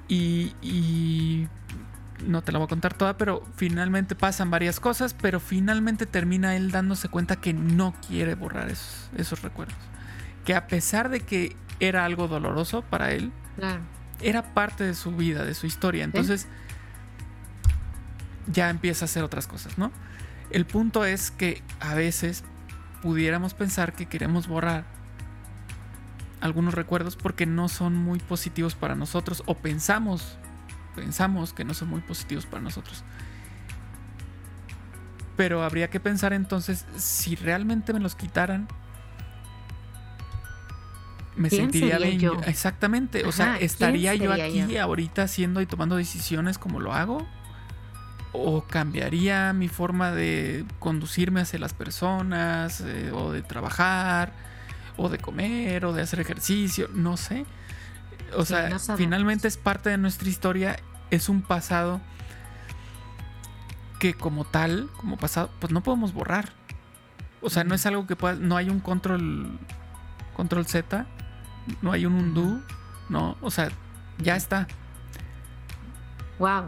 y, 0.09 0.57
y, 0.61 1.47
no 2.27 2.43
te 2.43 2.51
la 2.51 2.59
voy 2.59 2.67
a 2.67 2.69
contar 2.69 2.95
toda, 2.95 3.17
pero 3.17 3.45
finalmente 3.55 4.17
pasan 4.17 4.51
varias 4.51 4.81
cosas, 4.81 5.15
pero 5.15 5.39
finalmente 5.39 6.05
termina 6.05 6.57
él 6.57 6.73
dándose 6.73 7.09
cuenta 7.09 7.37
que 7.37 7.53
no 7.53 7.95
quiere 8.09 8.35
borrar 8.35 8.69
esos, 8.71 9.11
esos 9.17 9.41
recuerdos. 9.43 9.77
Que 10.45 10.57
a 10.57 10.67
pesar 10.67 11.11
de 11.11 11.21
que 11.21 11.55
era 11.79 12.05
algo 12.05 12.27
doloroso 12.27 12.83
para 12.83 13.13
él. 13.13 13.31
Era 14.21 14.53
parte 14.53 14.83
de 14.83 14.95
su 14.95 15.13
vida, 15.13 15.45
de 15.45 15.55
su 15.55 15.69
historia. 15.69 16.03
Entonces 16.03 16.49
ya 18.49 18.69
empieza 18.69 19.05
a 19.05 19.07
hacer 19.07 19.23
otras 19.23 19.47
cosas, 19.47 19.79
¿no? 19.79 19.93
El 20.51 20.67
punto 20.67 21.05
es 21.05 21.31
que 21.31 21.63
a 21.81 21.95
veces 21.95 22.45
pudiéramos 23.03 23.55
pensar 23.55 23.93
que 23.93 24.07
queremos 24.07 24.47
borrar 24.47 24.85
algunos 26.41 26.75
recuerdos 26.75 27.17
porque 27.17 27.47
no 27.47 27.69
son 27.69 27.97
muy 27.97 28.19
positivos 28.19 28.75
para 28.75 28.95
nosotros 28.95 29.43
o 29.47 29.55
pensamos 29.55 30.39
pensamos 30.95 31.53
que 31.53 31.65
no 31.65 31.75
son 31.75 31.89
muy 31.89 32.01
positivos 32.01 32.47
para 32.47 32.63
nosotros. 32.63 33.05
Pero 35.37 35.63
habría 35.65 35.91
que 35.91 36.01
pensar 36.01 36.33
entonces 36.33 36.87
si 36.97 37.35
realmente 37.35 37.93
me 37.93 38.01
los 38.01 38.15
quitaran 38.15 38.69
me 41.37 41.51
sentiría 41.51 41.99
bien. 41.99 42.21
Yo? 42.21 42.41
Exactamente. 42.47 43.25
o 43.27 43.33
sea, 43.33 43.57
¿estaría 43.57 44.15
yo 44.15 44.33
aquí 44.33 44.77
ahorita 44.77 45.25
haciendo 45.25 45.61
y 45.61 45.67
tomando 45.67 45.97
decisiones 45.97 46.59
como 46.59 46.81
lo 46.81 46.93
hago? 46.95 47.27
¿O 48.37 48.63
cambiaría 48.65 49.53
mi 49.53 49.69
forma 49.69 50.11
de 50.11 50.67
conducirme 50.79 51.41
hacia 51.41 51.59
las 51.59 51.73
personas? 51.73 52.81
Eh, 52.81 53.11
¿O 53.15 53.33
de 53.33 53.43
trabajar? 53.43 54.33
¿O 54.97 55.09
de 55.09 55.19
comer? 55.19 55.87
¿O 55.87 55.93
de 55.93 56.03
hacer 56.03 56.21
ejercicio? 56.21 56.89
No 56.93 57.17
sé. 57.17 57.47
O 58.37 58.45
sea, 58.45 58.79
finalmente 58.97 59.49
es 59.49 59.57
parte 59.57 59.89
de 59.91 59.99
nuestra 59.99 60.29
historia. 60.29 60.77
Es 61.11 61.29
un 61.29 61.43
pasado 61.43 62.01
que 64.01 64.15
como 64.15 64.45
tal, 64.45 64.91
como 64.97 65.17
pasado, 65.17 65.51
pues 65.61 65.73
no 65.73 65.83
podemos 65.83 66.13
borrar. 66.13 66.51
O 67.41 67.49
sea, 67.49 67.65
no 67.65 67.75
es 67.75 67.87
algo 67.87 68.07
que 68.07 68.17
pueda, 68.17 68.35
no 68.35 68.57
hay 68.57 68.69
un 68.69 68.81
control 68.81 69.59
control 70.35 70.67
Z 70.67 71.07
no 71.83 71.93
hay 71.93 72.07
un 72.07 72.15
undo, 72.15 72.61
no, 73.09 73.37
o 73.41 73.51
sea, 73.51 73.71
ya 74.19 74.37
está. 74.37 74.67
Wow. 76.39 76.67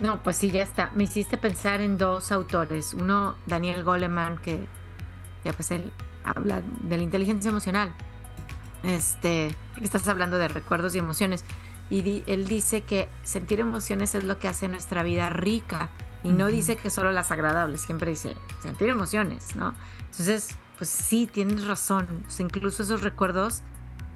No, 0.00 0.22
pues 0.22 0.36
sí, 0.36 0.50
ya 0.50 0.62
está. 0.62 0.90
Me 0.94 1.04
hiciste 1.04 1.36
pensar 1.36 1.80
en 1.80 1.98
dos 1.98 2.32
autores. 2.32 2.94
Uno, 2.94 3.36
Daniel 3.46 3.84
Goleman, 3.84 4.38
que 4.38 4.66
ya 5.44 5.52
pues 5.52 5.70
él 5.70 5.92
habla 6.24 6.62
de 6.82 6.96
la 6.96 7.02
inteligencia 7.02 7.48
emocional. 7.48 7.92
Este, 8.82 9.54
estás 9.80 10.08
hablando 10.08 10.38
de 10.38 10.48
recuerdos 10.48 10.94
y 10.94 10.98
emociones. 10.98 11.44
Y 11.90 12.24
él 12.26 12.46
dice 12.46 12.82
que 12.82 13.08
sentir 13.22 13.60
emociones 13.60 14.14
es 14.14 14.24
lo 14.24 14.38
que 14.38 14.48
hace 14.48 14.68
nuestra 14.68 15.02
vida 15.02 15.30
rica. 15.30 15.90
Y 16.22 16.30
no 16.30 16.46
dice 16.46 16.76
que 16.76 16.88
solo 16.88 17.12
las 17.12 17.30
agradables, 17.30 17.82
siempre 17.82 18.10
dice 18.10 18.34
sentir 18.62 18.88
emociones, 18.88 19.54
¿no? 19.56 19.74
Entonces, 20.10 20.56
pues 20.78 20.88
sí, 20.88 21.28
tienes 21.30 21.66
razón. 21.66 22.24
incluso 22.38 22.82
esos 22.82 23.02
recuerdos 23.02 23.62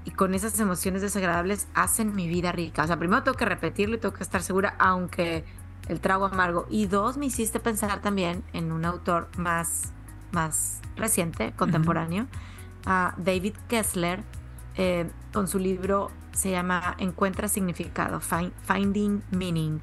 y 0.04 0.10
con 0.10 0.34
esas 0.34 0.58
emociones 0.58 1.02
desagradables 1.02 1.68
hacen 1.74 2.14
mi 2.14 2.26
vida 2.26 2.50
rica. 2.50 2.82
O 2.84 2.86
sea, 2.86 2.98
primero 2.98 3.22
tengo 3.22 3.36
que 3.36 3.44
repetirlo 3.44 3.96
y 3.96 3.98
tengo 3.98 4.14
que 4.14 4.22
estar 4.22 4.42
segura, 4.42 4.74
aunque 4.78 5.44
el 5.88 6.00
trago 6.00 6.26
amargo. 6.26 6.66
Y 6.70 6.86
dos, 6.86 7.16
me 7.16 7.26
hiciste 7.26 7.60
pensar 7.60 8.00
también 8.00 8.44
en 8.52 8.72
un 8.72 8.84
autor 8.84 9.28
más, 9.36 9.92
más 10.32 10.80
reciente, 10.96 11.52
contemporáneo, 11.56 12.26
David 13.18 13.54
Kessler, 13.68 14.22
eh, 14.76 15.10
con 15.32 15.48
su 15.48 15.58
libro 15.58 16.10
se 16.32 16.50
llama 16.50 16.94
Encuentra 16.98 17.48
significado, 17.48 18.20
Finding 18.20 19.22
Meaning. 19.30 19.80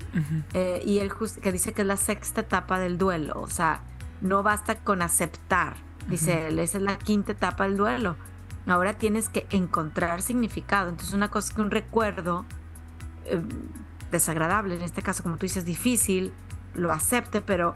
Eh, 0.53 0.81
y 0.85 0.99
él 0.99 1.11
que 1.41 1.51
dice 1.51 1.73
que 1.73 1.81
es 1.81 1.87
la 1.87 1.97
sexta 1.97 2.41
etapa 2.41 2.79
del 2.79 2.97
duelo. 2.97 3.41
O 3.41 3.49
sea, 3.49 3.81
no 4.21 4.41
basta 4.41 4.75
con 4.75 5.01
aceptar 5.01 5.75
Dice 6.07 6.47
él, 6.47 6.59
esa 6.59 6.77
es 6.77 6.83
la 6.83 6.97
quinta 6.97 7.31
etapa 7.31 7.63
del 7.63 7.77
duelo. 7.77 8.15
Ahora 8.67 8.93
tienes 8.93 9.29
que 9.29 9.47
encontrar 9.49 10.21
significado. 10.21 10.89
Entonces 10.89 11.13
una 11.13 11.29
cosa 11.29 11.49
es 11.49 11.55
que 11.55 11.61
un 11.61 11.71
recuerdo, 11.71 12.45
eh, 13.25 13.41
desagradable, 14.11 14.75
en 14.75 14.81
este 14.81 15.01
caso, 15.01 15.23
como 15.23 15.37
tú 15.37 15.45
dices, 15.45 15.65
difícil, 15.65 16.33
lo 16.73 16.91
acepte, 16.91 17.41
pero 17.41 17.75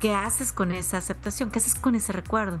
¿qué 0.00 0.14
haces 0.14 0.52
con 0.52 0.72
esa 0.72 0.98
aceptación? 0.98 1.50
¿Qué 1.50 1.58
haces 1.58 1.74
con 1.74 1.94
ese 1.94 2.12
recuerdo? 2.12 2.60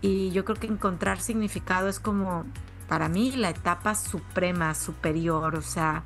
Y 0.00 0.30
yo 0.30 0.44
creo 0.44 0.56
que 0.56 0.66
encontrar 0.66 1.20
significado 1.20 1.88
es 1.88 2.00
como, 2.00 2.44
para 2.88 3.08
mí, 3.08 3.32
la 3.32 3.50
etapa 3.50 3.94
suprema, 3.94 4.74
superior. 4.74 5.54
O 5.56 5.62
sea, 5.62 6.02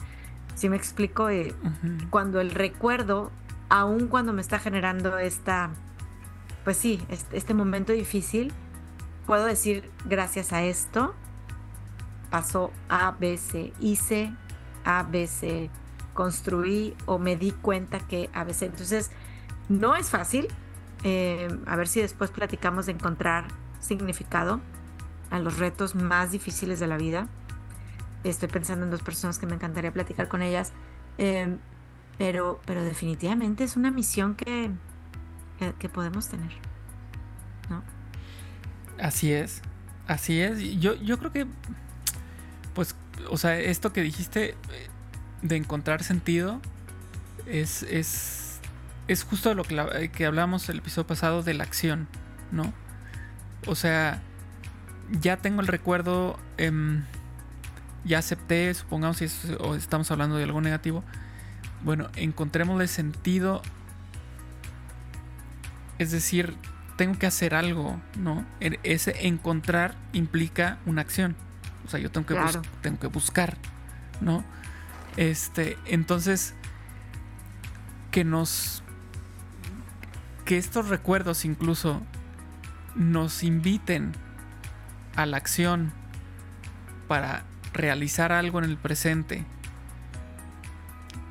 si 0.54 0.68
me 0.68 0.76
explico, 0.76 1.28
eh, 1.28 1.54
cuando 2.10 2.40
el 2.40 2.50
recuerdo, 2.50 3.30
aun 3.68 4.08
cuando 4.08 4.32
me 4.32 4.40
está 4.40 4.58
generando 4.58 5.18
esta, 5.18 5.70
pues 6.64 6.76
sí, 6.76 7.00
este, 7.08 7.36
este 7.36 7.54
momento 7.54 7.92
difícil, 7.92 8.52
puedo 9.26 9.44
decir, 9.44 9.90
gracias 10.04 10.52
a 10.52 10.62
esto, 10.62 11.14
pasó 12.30 12.72
A, 12.88 13.12
B, 13.12 13.38
C, 13.38 13.72
hice 13.80 14.34
A, 14.84 15.04
B, 15.04 15.26
C, 15.26 15.70
construí 16.14 16.96
o 17.06 17.18
me 17.18 17.36
di 17.36 17.50
cuenta 17.50 17.98
que 17.98 18.30
A, 18.32 18.46
C. 18.52 18.66
Entonces, 18.66 19.10
no 19.68 19.96
es 19.96 20.08
fácil. 20.08 20.48
Eh, 21.02 21.48
a 21.66 21.76
ver 21.76 21.86
si 21.86 22.00
después 22.00 22.30
platicamos 22.30 22.86
de 22.86 22.92
encontrar 22.92 23.48
significado 23.80 24.60
a 25.30 25.38
los 25.38 25.58
retos 25.58 25.94
más 25.94 26.30
difíciles 26.30 26.80
de 26.80 26.86
la 26.86 26.96
vida. 26.96 27.28
Estoy 28.22 28.48
pensando 28.48 28.86
en 28.86 28.90
dos 28.90 29.02
personas 29.02 29.38
que 29.38 29.46
me 29.46 29.54
encantaría 29.54 29.92
platicar 29.92 30.28
con 30.28 30.40
ellas. 30.40 30.72
Em, 31.18 31.58
pero, 32.16 32.60
pero 32.64 32.82
definitivamente 32.82 33.64
es 33.64 33.76
una 33.76 33.90
misión 33.90 34.34
que, 34.34 34.70
que, 35.78 35.88
podemos 35.88 36.28
tener. 36.28 36.52
¿no? 37.68 37.82
Así 38.98 39.32
es. 39.32 39.60
Así 40.06 40.40
es. 40.40 40.60
Yo, 40.80 40.94
yo 40.94 41.18
creo 41.18 41.32
que, 41.32 41.46
pues, 42.74 42.94
o 43.28 43.36
sea, 43.36 43.58
esto 43.58 43.92
que 43.92 44.02
dijiste 44.02 44.50
eh, 44.50 44.88
de 45.44 45.56
encontrar 45.56 46.02
sentido 46.02 46.60
es, 47.46 47.82
es, 47.84 48.60
es 49.06 49.22
justo 49.22 49.54
lo 49.54 49.62
que, 49.62 50.10
que 50.10 50.26
hablamos 50.26 50.68
el 50.70 50.78
episodio 50.78 51.06
pasado 51.06 51.42
de 51.42 51.54
la 51.54 51.64
acción, 51.64 52.08
¿no? 52.50 52.72
O 53.66 53.74
sea, 53.74 54.22
ya 55.20 55.36
tengo 55.36 55.60
el 55.60 55.66
recuerdo, 55.66 56.38
em, 56.56 57.04
ya 58.04 58.18
acepté, 58.18 58.72
supongamos 58.72 59.18
si 59.18 59.26
estamos 59.76 60.10
hablando 60.10 60.36
de 60.36 60.44
algo 60.44 60.60
negativo. 60.62 61.04
Bueno, 61.84 62.08
encontrémosle 62.16 62.88
sentido. 62.88 63.60
Es 65.98 66.10
decir, 66.10 66.56
tengo 66.96 67.18
que 67.18 67.26
hacer 67.26 67.54
algo, 67.54 68.00
¿no? 68.18 68.46
Ese 68.60 69.26
encontrar 69.26 69.94
implica 70.14 70.78
una 70.86 71.02
acción. 71.02 71.36
O 71.86 71.90
sea, 71.90 72.00
yo 72.00 72.10
tengo 72.10 72.26
que, 72.26 72.36
tengo 72.80 72.98
que 72.98 73.06
buscar, 73.08 73.58
¿no? 74.22 74.42
Este, 75.16 75.78
entonces, 75.86 76.54
que 78.10 78.24
nos. 78.24 78.82
Que 80.44 80.58
estos 80.58 80.88
recuerdos 80.88 81.44
incluso 81.44 82.02
nos 82.94 83.42
inviten 83.42 84.12
a 85.16 85.26
la 85.26 85.36
acción 85.36 85.92
para 87.08 87.44
realizar 87.72 88.32
algo 88.32 88.58
en 88.58 88.64
el 88.64 88.76
presente 88.76 89.44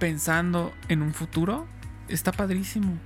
pensando 0.04 0.74
en 0.90 1.02
un 1.02 1.14
futuro, 1.14 1.66
está 2.10 2.34
padrísimo. 2.34 2.98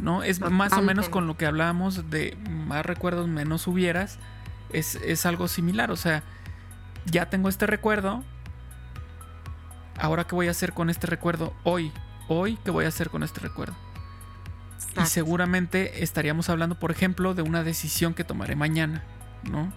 ¿No? 0.00 0.22
Es 0.22 0.40
más 0.40 0.72
o 0.72 0.80
menos 0.80 1.10
con 1.10 1.26
lo 1.26 1.36
que 1.36 1.44
hablamos 1.44 2.08
de 2.08 2.38
más 2.48 2.86
recuerdos, 2.86 3.28
menos 3.28 3.66
hubieras. 3.66 4.18
Es, 4.72 4.94
es 4.94 5.26
algo 5.26 5.46
similar. 5.46 5.90
O 5.90 5.96
sea, 5.96 6.22
ya 7.04 7.28
tengo 7.28 7.50
este 7.50 7.66
recuerdo. 7.66 8.24
Ahora, 9.98 10.24
¿qué 10.24 10.34
voy 10.34 10.48
a 10.48 10.50
hacer 10.50 10.72
con 10.72 10.90
este 10.90 11.06
recuerdo 11.06 11.54
hoy? 11.64 11.92
Hoy, 12.28 12.58
¿qué 12.64 12.70
voy 12.70 12.84
a 12.84 12.88
hacer 12.88 13.10
con 13.10 13.22
este 13.22 13.40
recuerdo? 13.40 13.74
Y 15.02 15.06
seguramente 15.06 16.02
estaríamos 16.02 16.48
hablando, 16.48 16.78
por 16.78 16.90
ejemplo, 16.90 17.34
de 17.34 17.42
una 17.42 17.62
decisión 17.62 18.14
que 18.14 18.24
tomaré 18.24 18.56
mañana, 18.56 19.04
¿no? 19.44 19.72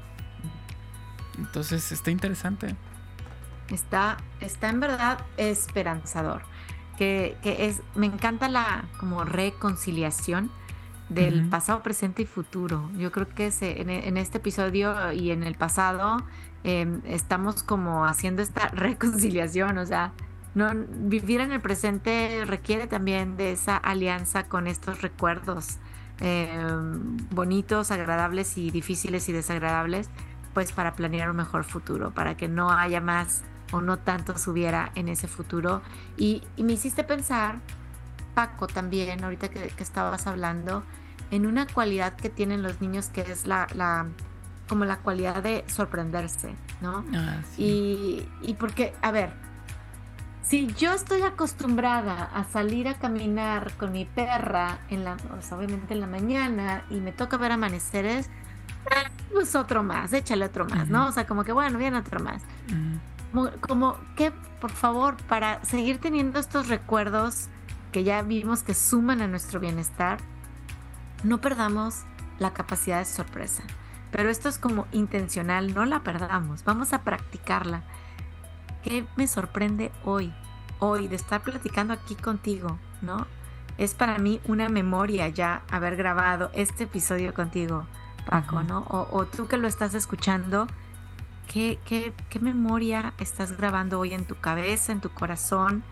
Entonces 1.37 1.91
está 1.91 2.11
interesante. 2.11 2.75
Está, 3.69 4.17
está 4.39 4.69
en 4.69 4.79
verdad 4.79 5.19
esperanzador. 5.37 6.41
Que, 6.97 7.37
es, 7.43 7.81
me 7.95 8.07
encanta 8.07 8.49
la 8.49 8.85
como 8.99 9.23
reconciliación 9.23 10.51
del 11.07 11.47
pasado, 11.49 11.81
presente 11.81 12.23
y 12.23 12.25
futuro. 12.25 12.89
Yo 12.97 13.11
creo 13.11 13.27
que 13.27 13.51
en, 13.61 14.17
este 14.17 14.37
episodio 14.37 15.11
y 15.11 15.31
en 15.31 15.43
el 15.43 15.55
pasado 15.55 16.23
em, 16.63 17.01
estamos 17.05 17.63
como 17.63 18.05
haciendo 18.05 18.41
esta 18.41 18.67
reconciliación, 18.73 19.77
o 19.77 19.85
sea, 19.85 20.13
vivir 20.55 21.41
en 21.41 21.51
el 21.51 21.61
presente 21.61 22.43
requiere 22.45 22.87
también 22.87 23.37
de 23.37 23.51
esa 23.51 23.77
alianza 23.77 24.47
con 24.47 24.67
estos 24.67 25.01
recuerdos 25.01 25.77
em, 26.19 27.17
bonitos, 27.31 27.91
agradables 27.91 28.57
y 28.57 28.71
difíciles 28.71 29.29
y 29.29 29.31
desagradables, 29.31 30.09
pues 30.53 30.71
para 30.71 30.93
planear 30.93 31.29
un 31.29 31.37
mejor 31.37 31.63
futuro, 31.63 32.11
para 32.11 32.35
que 32.35 32.47
no 32.47 32.71
haya 32.71 32.99
más 32.99 33.43
o 33.71 33.81
no 33.81 33.99
tanto 33.99 34.37
subiera 34.37 34.91
en 34.95 35.07
ese 35.07 35.27
futuro. 35.27 35.81
Y, 36.17 36.43
me 36.57 36.73
hiciste 36.73 37.03
pensar, 37.03 37.59
Paco, 38.33 38.67
también, 38.67 39.23
ahorita 39.23 39.49
que, 39.49 39.71
estabas 39.77 40.27
hablando, 40.27 40.83
en 41.31 41.45
una 41.45 41.67
cualidad 41.67 42.15
que 42.15 42.29
tienen 42.29 42.63
los 42.63 42.81
niños 42.81 43.07
que 43.09 43.21
es 43.21 43.45
la 43.45 43.67
como 44.69 44.85
la 44.85 44.99
cualidad 44.99 45.43
de 45.43 45.65
sorprenderse, 45.67 46.55
¿no? 46.79 47.03
Ah, 47.13 47.41
y, 47.57 48.23
y 48.41 48.53
porque, 48.53 48.93
a 49.01 49.11
ver, 49.11 49.33
si 50.49 50.65
yo 50.73 50.93
estoy 50.93 51.21
acostumbrada 51.21 52.23
a 52.23 52.43
salir 52.43 52.87
a 52.87 52.95
caminar 52.95 53.71
con 53.73 53.91
mi 53.91 54.05
perra, 54.05 54.79
en 54.89 55.03
la, 55.03 55.15
obviamente 55.51 55.93
en 55.93 55.99
la 55.99 56.07
mañana, 56.07 56.85
y 56.89 56.95
me 57.01 57.11
toca 57.11 57.37
ver 57.37 57.51
amaneceres, 57.51 58.29
pues 59.31 59.53
otro 59.55 59.83
más, 59.83 60.11
échale 60.11 60.45
otro 60.45 60.65
más, 60.65 60.87
¿no? 60.87 61.07
O 61.07 61.11
sea, 61.11 61.27
como 61.27 61.43
que 61.43 61.51
bueno, 61.51 61.77
viene 61.77 61.97
otro 61.97 62.19
más. 62.19 62.41
Como, 63.61 63.95
que, 64.15 64.31
por 64.59 64.71
favor, 64.71 65.17
para 65.27 65.63
seguir 65.63 65.99
teniendo 65.99 66.39
estos 66.39 66.67
recuerdos 66.67 67.47
que 67.91 68.03
ya 68.03 68.23
vimos 68.23 68.63
que 68.63 68.73
suman 68.73 69.21
a 69.21 69.27
nuestro 69.27 69.59
bienestar, 69.59 70.17
no 71.23 71.39
perdamos 71.41 72.05
la 72.39 72.53
capacidad 72.53 72.97
de 72.97 73.05
sorpresa. 73.05 73.61
Pero 74.11 74.29
esto 74.29 74.49
es 74.49 74.57
como 74.57 74.87
intencional, 74.91 75.73
no 75.73 75.85
la 75.85 76.01
perdamos, 76.01 76.63
vamos 76.63 76.93
a 76.93 77.03
practicarla. 77.03 77.83
¿Qué 78.83 79.05
me 79.15 79.27
sorprende 79.27 79.91
hoy? 80.03 80.33
Hoy 80.79 81.07
de 81.07 81.15
estar 81.15 81.41
platicando 81.41 81.93
aquí 81.93 82.15
contigo, 82.15 82.79
¿no? 83.01 83.27
Es 83.77 83.93
para 83.93 84.17
mí 84.17 84.41
una 84.45 84.69
memoria 84.69 85.27
ya 85.29 85.63
haber 85.69 85.95
grabado 85.95 86.49
este 86.53 86.85
episodio 86.85 87.33
contigo, 87.33 87.85
Paco, 88.25 88.63
¿no? 88.63 88.85
O, 88.89 89.25
tú 89.25 89.47
que 89.47 89.57
lo 89.57 89.67
estás 89.67 89.93
escuchando, 89.93 90.67
¿qué, 91.47 91.79
qué, 91.85 92.13
qué 92.29 92.39
memoria 92.39 93.13
estás 93.17 93.57
grabando 93.57 93.99
hoy 93.99 94.13
en 94.13 94.25
tu 94.25 94.35
cabeza, 94.35 94.91
en 94.91 95.01
tu 95.01 95.09
corazón? 95.09 95.83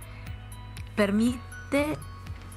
Permite 0.95 1.97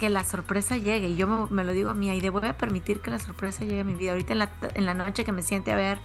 que 0.01 0.11
la 0.11 0.25
sorpresa 0.25 0.79
llegue. 0.79 1.09
Y 1.09 1.17
yo 1.17 1.29
me, 1.29 1.63
lo 1.63 1.73
digo 1.73 1.91
a 1.91 1.95
mí, 1.95 2.11
Aide, 2.11 2.31
voy 2.31 2.45
a 2.47 2.57
permitir 2.57 3.01
que 3.01 3.11
la 3.11 3.21
sorpresa 3.21 3.65
llegue 3.65 3.81
a 3.81 3.85
mi 3.85 3.95
vida. 3.95 4.13
Ahorita 4.13 4.33
en 4.33 4.39
la, 4.41 4.51
en 4.75 4.87
la 4.87 4.95
noche 4.95 5.25
que 5.25 5.31
me 5.31 5.43
siente 5.43 5.71
a 5.71 5.77
ver 5.77 5.99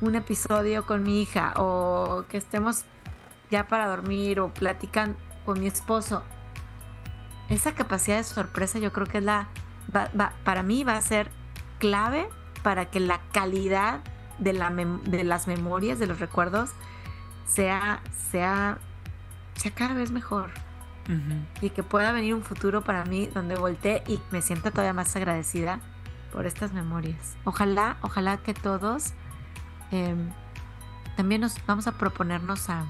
un 0.00 0.14
episodio 0.14 0.86
con 0.86 1.02
mi 1.02 1.22
hija 1.22 1.52
o 1.56 2.24
que 2.28 2.38
estemos 2.38 2.84
ya 3.50 3.68
para 3.68 3.86
dormir 3.88 4.40
o 4.40 4.52
platican 4.52 5.16
con 5.44 5.60
mi 5.60 5.66
esposo. 5.66 6.22
Esa 7.48 7.74
capacidad 7.74 8.16
de 8.16 8.24
sorpresa 8.24 8.78
yo 8.78 8.92
creo 8.92 9.06
que 9.06 9.18
es 9.18 9.24
la, 9.24 9.48
para 10.42 10.62
mí 10.62 10.82
va 10.82 10.96
a 10.96 11.02
ser 11.02 11.30
clave 11.78 12.28
para 12.62 12.86
que 12.86 13.00
la 13.00 13.20
calidad 13.32 14.00
de, 14.38 14.54
la 14.54 14.70
de 14.70 15.24
las 15.24 15.46
memorias, 15.46 15.98
de 15.98 16.06
los 16.06 16.18
recuerdos, 16.18 16.70
sea, 17.46 18.00
sea, 18.30 18.78
sea 19.54 19.70
cada 19.72 19.94
vez 19.94 20.10
mejor. 20.10 20.50
Y 21.60 21.70
que 21.70 21.82
pueda 21.82 22.12
venir 22.12 22.34
un 22.34 22.42
futuro 22.42 22.82
para 22.82 23.04
mí 23.04 23.26
donde 23.26 23.56
voltee 23.56 24.02
y 24.08 24.20
me 24.30 24.42
sienta 24.42 24.70
todavía 24.70 24.92
más 24.92 25.14
agradecida 25.16 25.80
por 26.32 26.46
estas 26.46 26.72
memorias. 26.72 27.36
Ojalá, 27.44 27.96
ojalá 28.02 28.38
que 28.38 28.54
todos 28.54 29.12
em, 29.90 30.30
también 31.16 31.40
nos 31.40 31.64
vamos 31.66 31.86
a 31.86 31.92
proponernos 31.92 32.68
a, 32.68 32.86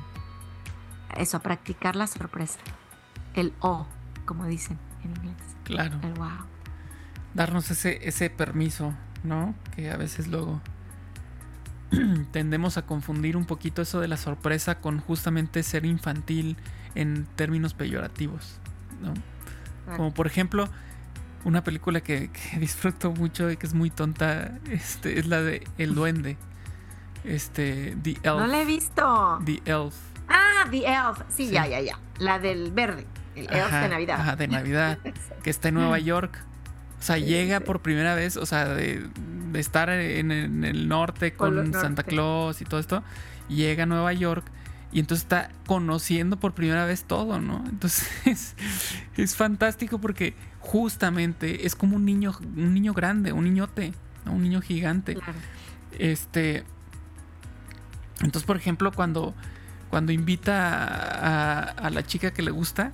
eso, 1.17 1.37
a 1.37 1.41
practicar 1.41 1.95
la 1.97 2.07
sorpresa. 2.07 2.59
El 3.35 3.53
O, 3.61 3.87
como 4.25 4.47
dicen 4.47 4.79
en 5.05 5.11
inglés. 5.11 5.37
Claro. 5.65 5.99
El 6.03 6.15
wow. 6.15 6.47
Darnos 7.35 7.71
ese, 7.71 8.09
ese 8.09 8.31
permiso, 8.31 8.95
¿no? 9.23 9.55
Que 9.75 9.91
a 9.91 9.97
veces 9.97 10.27
luego 10.27 10.61
tendemos 12.33 12.79
a 12.79 12.87
confundir 12.87 13.37
un 13.37 13.45
poquito 13.45 13.83
eso 13.83 14.01
de 14.01 14.09
la 14.09 14.17
sorpresa 14.17 14.81
con 14.81 15.01
justamente 15.01 15.63
ser 15.63 15.85
infantil 15.85 16.57
en 16.97 17.27
términos 17.37 17.75
peyorativos, 17.75 18.59
¿no? 19.01 19.15
Como 19.97 20.13
por 20.13 20.27
ejemplo, 20.27 20.69
una 21.45 21.63
película 21.63 22.01
que, 22.01 22.31
disfruto 22.59 23.13
mucho 23.13 23.51
y 23.51 23.57
que 23.57 23.67
es 23.67 23.75
muy 23.75 23.91
tonta, 23.91 24.59
este, 24.71 25.19
es 25.19 25.27
la 25.27 25.43
de 25.43 25.67
El 25.79 25.95
Duende. 25.95 26.37
Este, 27.25 27.97
The 28.03 28.11
Elf. 28.23 28.39
No 28.39 28.47
la 28.47 28.63
he 28.63 28.65
visto. 28.65 29.41
The 29.45 29.63
Elf. 29.65 29.95
Ah, 30.29 30.67
The 30.71 30.87
Elf. 30.87 31.23
Sí, 31.29 31.51
ya, 31.51 31.67
ya, 31.67 31.81
ya. 31.81 31.99
La 32.19 32.39
del 32.39 32.73
verde. 32.73 33.07
El 33.35 33.53
Elf 33.53 33.73
de 33.73 33.89
Navidad. 33.89 34.21
Ajá, 34.21 34.37
de 34.37 34.49
Navidad, 34.49 34.99
que 35.43 35.51
está 35.51 35.69
en 35.69 35.75
Nueva 35.75 35.99
York. 35.99 36.39
O 36.99 37.03
sea, 37.03 37.19
llega 37.19 37.61
por 37.61 37.81
primera 37.81 38.15
vez, 38.15 38.37
o 38.37 38.47
sea, 38.47 38.65
de, 38.65 39.07
estar 39.55 39.91
en, 39.91 40.31
el 40.31 40.89
norte 40.89 41.35
con 41.35 41.73
Santa 41.73 42.03
Claus 42.03 42.61
y 42.63 42.65
todo 42.65 42.81
esto, 42.81 43.03
llega 43.49 43.83
a 43.83 43.87
Nueva 43.87 44.13
York 44.13 44.45
y 44.93 45.01
entonces 45.01 45.25
está 45.25 45.51
conociendo 45.67 46.39
por 46.39 46.55
primera 46.55 46.85
vez 46.85 47.05
todo, 47.05 47.41
¿no? 47.41 47.65
Entonces 47.69 48.55
es, 49.17 49.37
fantástico 49.37 49.99
porque 49.99 50.35
justamente 50.61 51.67
es 51.67 51.75
como 51.75 51.97
un 51.97 52.05
niño, 52.05 52.33
un 52.41 52.73
niño 52.75 52.95
grande, 52.95 53.33
un 53.33 53.45
niñote, 53.45 53.93
un 54.27 54.43
niño 54.43 54.61
gigante. 54.61 55.19
Este. 55.99 56.65
Entonces, 58.21 58.45
por 58.45 58.57
ejemplo, 58.57 58.93
cuando, 58.93 59.35
cuando 59.91 60.13
invita 60.13 61.73
a, 61.73 61.91
la 61.91 62.03
chica 62.07 62.33
que 62.33 62.43
le 62.43 62.51
gusta 62.51 62.91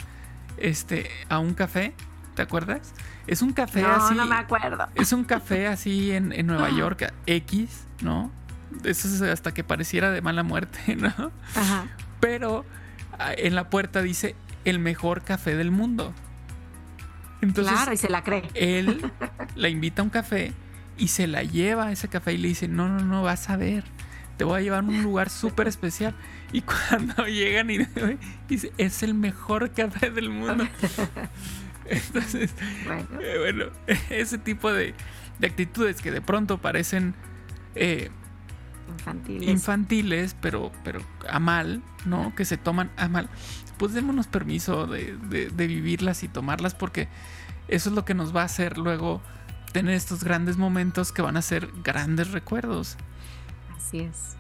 este, 0.57 1.09
a 1.29 1.39
un 1.39 1.55
café, 1.55 1.95
¿te 2.35 2.43
acuerdas? 2.43 2.93
Es 3.29 3.43
un 3.43 3.53
café 3.53 3.85
así. 3.85 4.15
No, 4.15 4.27
me 4.27 4.35
acuerdo. 4.35 4.89
Es 4.97 5.13
un 5.13 5.23
café 5.23 5.69
así 5.69 6.11
en, 6.11 6.33
en 6.33 6.49
Nueva 6.49 6.71
York, 6.71 7.13
X, 7.27 7.85
¿no? 8.03 8.33
Eso 8.85 9.09
es 9.09 9.23
hasta 9.23 9.53
que 9.53 9.65
pareciera 9.65 10.11
de 10.11 10.21
mala 10.21 10.43
muerte, 10.43 10.97
¿no? 10.97 11.33
Ajá. 11.55 11.87
Pero 12.21 12.65
ah, 13.19 13.33
en 13.37 13.55
la 13.55 13.71
puerta 13.71 14.03
dice 14.03 14.35
el 14.65 14.79
mejor 14.79 15.23
café 15.23 15.57
del 15.57 15.71
mundo. 15.71 16.15
Entonces, 17.41 17.75
claro, 17.75 17.93
y 17.93 17.97
se 17.97 18.09
la 18.09 18.23
cree. 18.23 18.49
Él 18.55 19.11
la 19.57 19.69
invita 19.69 20.03
a 20.03 20.05
un 20.05 20.11
café 20.11 20.53
y 20.97 21.09
se 21.09 21.27
la 21.27 21.43
lleva 21.43 21.89
a 21.89 21.93
ese 21.93 22.09
café 22.09 22.33
y 22.33 22.39
le 22.39 22.49
dice, 22.49 22.69
no, 22.69 22.89
no, 22.89 23.01
no, 23.01 23.23
vas 23.23 23.51
a 23.51 23.57
ver, 23.57 23.85
te 24.37 24.45
voy 24.45 24.61
a 24.61 24.63
llevar 24.63 24.85
a 24.85 24.87
un 24.87 25.03
lugar 25.03 25.29
súper 25.29 25.69
especial. 25.69 26.15
Y 26.53 26.63
cuando 26.89 27.27
llegan 27.27 27.71
y 27.71 27.79
dice, 28.49 28.73
es 28.79 29.03
el 29.03 29.15
mejor 29.15 29.73
café 29.73 30.11
del 30.11 30.31
mundo. 30.31 30.67
Entonces, 31.87 32.55
bueno, 32.87 33.67
eh, 33.87 33.99
ese 34.11 34.39
tipo 34.39 34.73
de, 34.73 34.95
actitudes 35.43 36.01
que 36.01 36.13
de 36.13 36.21
pronto 36.21 36.59
parecen 36.59 37.15
eh, 37.75 38.11
infantiles. 38.89 39.49
infantiles, 39.49 40.37
pero, 40.41 40.73
pero 40.85 41.01
a 41.29 41.39
mal, 41.39 41.83
¿no? 42.05 42.35
Que 42.35 42.45
se 42.45 42.57
toman 42.57 42.91
a 42.97 43.09
mal. 43.09 43.29
Pues 43.79 43.95
démonos 43.95 44.27
permiso 44.27 44.87
de, 44.87 45.17
vivirlas 45.55 46.23
y 46.23 46.29
tomarlas 46.29 46.75
porque 46.75 47.09
eso 47.69 47.91
es 47.91 47.95
lo 47.95 48.05
que 48.05 48.15
nos 48.15 48.35
va 48.35 48.43
a 48.43 48.45
hacer 48.45 48.79
luego 48.79 49.21
tener 49.73 49.95
estos 49.95 50.23
grandes 50.23 50.57
momentos 50.57 51.13
que 51.13 51.23
van 51.23 51.37
a 51.37 51.43
ser 51.43 51.69
grandes 51.83 52.31
recuerdos. 52.31 52.97
Así 53.77 54.01
es. 54.01 54.37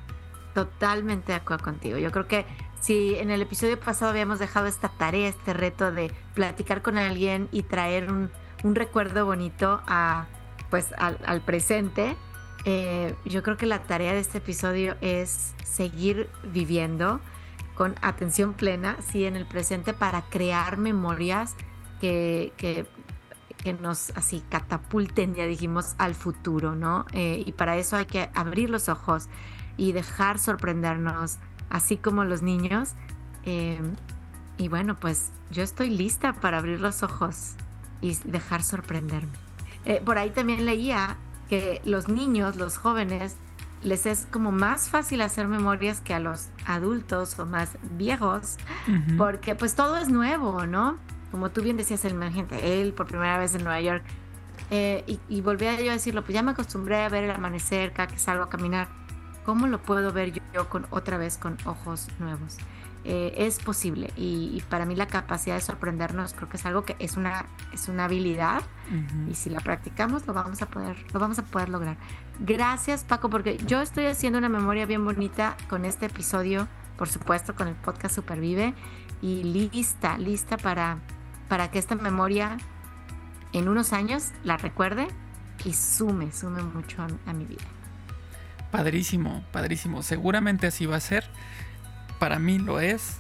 Totalmente 0.55 1.33
de 1.33 1.37
acuerdo 1.37 1.64
contigo. 1.64 1.98
Yo 1.98 2.12
creo 2.12 2.28
que 2.28 2.44
si 2.81 3.14
en 3.14 3.31
el 3.31 3.40
episodio 3.40 3.81
pasado 3.81 4.11
habíamos 4.11 4.38
dejado 4.38 4.66
esta 4.66 4.88
tarea, 4.88 5.28
este 5.28 5.55
reto 5.55 5.92
de 5.92 6.12
platicar 6.35 6.83
con 6.83 6.98
alguien 6.98 7.48
y 7.52 7.62
traer 7.62 8.12
un, 8.12 8.31
recuerdo 8.62 9.24
bonito 9.24 9.83
a, 9.87 10.26
pues, 10.70 10.92
al 10.98 11.40
presente, 11.40 12.16
eh, 12.64 13.14
yo 13.25 13.42
creo 13.42 13.57
que 13.57 13.66
la 13.66 13.83
tarea 13.83 14.12
de 14.12 14.20
este 14.20 14.38
episodio 14.38 14.96
es 15.01 15.53
seguir 15.64 16.29
viviendo 16.44 17.20
con 17.75 17.94
atención 18.03 18.55
plena, 18.55 18.96
sí, 19.03 19.25
en 19.25 19.35
el 19.35 19.46
presente 19.46 19.92
para 19.92 20.22
crear 20.22 20.77
memorias 20.77 21.55
que, 22.01 22.53
que, 22.57 22.87
nos 23.81 24.11
así 24.16 24.42
catapulten, 24.48 25.37
ya 25.37 25.46
dijimos, 25.46 25.94
al 25.98 26.16
futuro, 26.16 26.75
¿no? 26.75 27.07
Eh, 27.12 27.44
y 27.46 27.53
para 27.53 27.77
eso 27.77 27.96
hay 27.96 28.07
que 28.07 28.29
abrir 28.35 28.68
los 28.68 28.88
ojos 28.88 29.29
y 29.77 29.92
dejar 29.92 30.40
sorprendernos, 30.40 31.38
así 31.70 31.96
como 31.96 32.25
los 32.25 32.42
niños. 32.42 32.94
Eh, 33.44 33.81
y 34.59 34.66
bueno, 34.66 34.98
pues 34.98 35.31
yo 35.53 35.62
estoy 35.62 35.90
lista 35.90 36.33
para 36.33 36.59
abrir 36.59 36.81
los 36.81 37.05
ojos 37.05 37.53
y 38.01 38.16
dejar 38.25 38.64
sorprenderme. 38.64 39.33
por 40.05 40.18
ahí 40.18 40.31
también 40.31 40.66
leía 40.66 41.16
que 41.52 41.82
los 41.84 42.08
niños, 42.08 42.56
los 42.56 42.78
jóvenes, 42.78 43.36
les 43.82 44.06
es 44.06 44.26
como 44.30 44.52
más 44.52 44.88
fácil 44.88 45.20
hacer 45.20 45.48
memorias 45.48 46.00
que 46.00 46.14
a 46.14 46.18
los 46.18 46.48
adultos 46.64 47.38
o 47.38 47.44
más 47.44 47.76
viejos, 47.98 48.56
porque 49.18 49.54
pues 49.54 49.74
todo 49.74 49.98
es 49.98 50.08
nuevo, 50.08 50.64
¿no? 50.64 50.96
Como 51.30 51.50
tú 51.50 51.60
bien 51.60 51.76
decías, 51.76 52.06
el 52.06 52.18
gente, 52.32 52.80
él 52.80 52.94
por 52.94 53.06
primera 53.06 53.38
vez 53.38 53.54
en 53.54 53.64
Nueva 53.64 53.82
York, 53.82 54.02
eh, 54.70 55.04
y, 55.06 55.20
y, 55.28 55.42
volví 55.42 55.66
a 55.66 55.78
yo 55.78 55.90
a 55.90 55.92
decirlo, 55.92 56.22
pues 56.22 56.32
ya 56.32 56.42
me 56.42 56.52
acostumbré 56.52 57.04
a 57.04 57.10
ver 57.10 57.24
el 57.24 57.32
amanecer 57.32 57.92
cada 57.92 58.08
que 58.08 58.18
salgo 58.18 58.44
a 58.44 58.48
caminar, 58.48 58.88
¿cómo 59.44 59.66
lo 59.66 59.82
puedo 59.82 60.10
ver 60.10 60.32
yo 60.54 60.70
con 60.70 60.86
otra 60.88 61.18
vez 61.18 61.36
con 61.36 61.58
ojos 61.66 62.08
nuevos? 62.18 62.56
Eh, 63.04 63.34
es 63.36 63.58
posible. 63.58 64.12
Y, 64.16 64.62
para 64.70 64.86
mí 64.86 64.94
la 64.94 65.06
capacidad 65.06 65.56
de 65.56 65.60
sorprendernos 65.60 66.34
creo 66.34 66.48
que 66.48 66.56
es 66.56 66.64
algo 66.66 66.84
que 66.84 66.94
es 67.00 67.16
una 67.16 67.46
es 67.72 67.88
una 67.88 68.04
habilidad. 68.04 68.62
Y 69.28 69.34
si 69.34 69.50
la 69.50 69.60
practicamos 69.60 70.26
lo 70.26 70.34
vamos 70.34 70.60
a 70.62 70.66
poder 70.66 70.96
lo 71.12 71.18
vamos 71.18 71.38
a 71.38 71.44
poder 71.44 71.68
lograr. 71.68 71.96
Gracias 72.40 73.04
Paco 73.04 73.30
porque 73.30 73.56
yo 73.66 73.80
estoy 73.80 74.06
haciendo 74.06 74.38
una 74.38 74.48
memoria 74.48 74.86
bien 74.86 75.04
bonita 75.04 75.56
con 75.68 75.84
este 75.84 76.06
episodio 76.06 76.68
por 76.96 77.08
supuesto 77.08 77.54
con 77.54 77.68
el 77.68 77.74
podcast 77.74 78.14
Supervive. 78.14 78.74
Y 79.20 79.42
lista 79.44 80.16
lista 80.18 80.56
para 80.56 80.98
para 81.48 81.70
que 81.70 81.78
esta 81.78 81.96
memoria 81.96 82.56
en 83.52 83.68
unos 83.68 83.92
años 83.92 84.30
la 84.44 84.56
recuerde 84.56 85.08
y 85.64 85.72
sume 85.72 86.30
sume 86.32 86.62
mucho 86.62 87.04
a 87.26 87.32
mi 87.32 87.46
vida. 87.46 87.64
Padrísimo 88.70 89.42
padrísimo. 89.50 90.02
Seguramente 90.02 90.68
así 90.68 90.86
va 90.86 90.96
a 90.96 91.00
ser 91.00 91.24
para 92.22 92.38
mí 92.38 92.61
lo 92.61 92.78
es. 92.78 93.16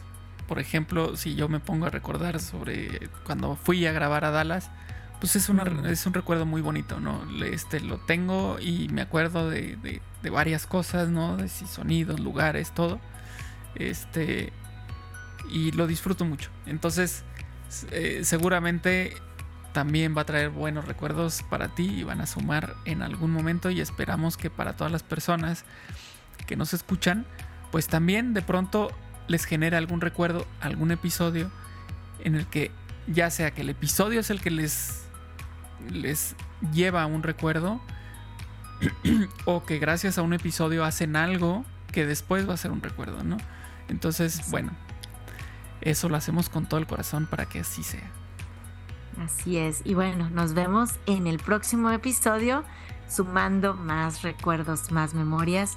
Por 0.46 0.60
ejemplo, 0.60 1.16
si 1.16 1.34
yo 1.34 1.48
me 1.48 1.58
pongo 1.58 1.86
a 1.86 1.90
recordar 1.90 2.38
sobre 2.38 3.10
cuando 3.24 3.56
fui 3.56 3.84
a 3.84 3.90
grabar 3.90 4.24
a 4.24 4.30
Dallas, 4.30 4.70
pues 5.18 5.34
es, 5.34 5.48
una, 5.48 5.64
es 5.90 6.06
un 6.06 6.14
recuerdo 6.14 6.46
muy 6.46 6.62
bonito, 6.62 7.00
¿no? 7.00 7.20
Este, 7.44 7.80
lo 7.80 7.98
tengo 7.98 8.60
y 8.60 8.86
me 8.90 9.02
acuerdo 9.02 9.50
de, 9.50 9.76
de, 10.22 10.30
varias 10.30 10.68
cosas, 10.68 11.08
¿no? 11.08 11.36
De 11.36 11.48
sonidos, 11.48 12.20
lugares, 12.20 12.70
todo. 12.70 13.00
Este, 13.74 14.52
y 15.50 15.72
lo 15.72 15.88
disfruto 15.88 16.24
mucho. 16.24 16.50
Entonces, 16.66 17.24
eh, 17.90 18.20
seguramente 18.22 19.16
también 19.72 20.16
va 20.16 20.20
a 20.22 20.26
traer 20.26 20.50
buenos 20.50 20.86
recuerdos 20.86 21.42
para 21.50 21.74
ti 21.74 21.86
y 21.88 22.04
van 22.04 22.20
a 22.20 22.26
sumar 22.28 22.76
en 22.84 23.02
algún 23.02 23.32
momento 23.32 23.68
y 23.68 23.80
esperamos 23.80 24.36
que 24.36 24.48
para 24.48 24.76
todas 24.76 24.92
las 24.92 25.02
personas 25.02 25.64
que 26.46 26.54
nos 26.54 26.72
escuchan, 26.72 27.26
pues 27.72 27.88
también 27.88 28.34
de 28.34 28.42
pronto 28.42 28.92
les 29.26 29.46
genera 29.46 29.78
algún 29.78 30.00
recuerdo, 30.00 30.46
algún 30.60 30.92
episodio 30.92 31.50
en 32.22 32.36
el 32.36 32.46
que 32.46 32.70
ya 33.08 33.30
sea 33.30 33.50
que 33.50 33.62
el 33.62 33.70
episodio 33.70 34.20
es 34.20 34.30
el 34.30 34.40
que 34.40 34.50
les, 34.50 35.06
les 35.90 36.36
lleva 36.72 37.02
a 37.02 37.06
un 37.06 37.22
recuerdo 37.22 37.80
o 39.46 39.64
que 39.64 39.78
gracias 39.78 40.18
a 40.18 40.22
un 40.22 40.34
episodio 40.34 40.84
hacen 40.84 41.16
algo 41.16 41.64
que 41.90 42.06
después 42.06 42.48
va 42.48 42.54
a 42.54 42.56
ser 42.56 42.70
un 42.70 42.82
recuerdo, 42.82 43.24
¿no? 43.24 43.38
Entonces, 43.88 44.50
bueno, 44.50 44.72
eso 45.80 46.08
lo 46.08 46.16
hacemos 46.16 46.48
con 46.48 46.66
todo 46.66 46.78
el 46.78 46.86
corazón 46.86 47.26
para 47.26 47.46
que 47.46 47.60
así 47.60 47.82
sea. 47.82 48.10
Así 49.18 49.56
es. 49.56 49.80
Y 49.84 49.94
bueno, 49.94 50.30
nos 50.30 50.54
vemos 50.54 50.90
en 51.06 51.26
el 51.26 51.38
próximo 51.38 51.90
episodio 51.90 52.64
sumando 53.08 53.74
más 53.74 54.22
recuerdos, 54.22 54.90
más 54.90 55.14
memorias 55.14 55.76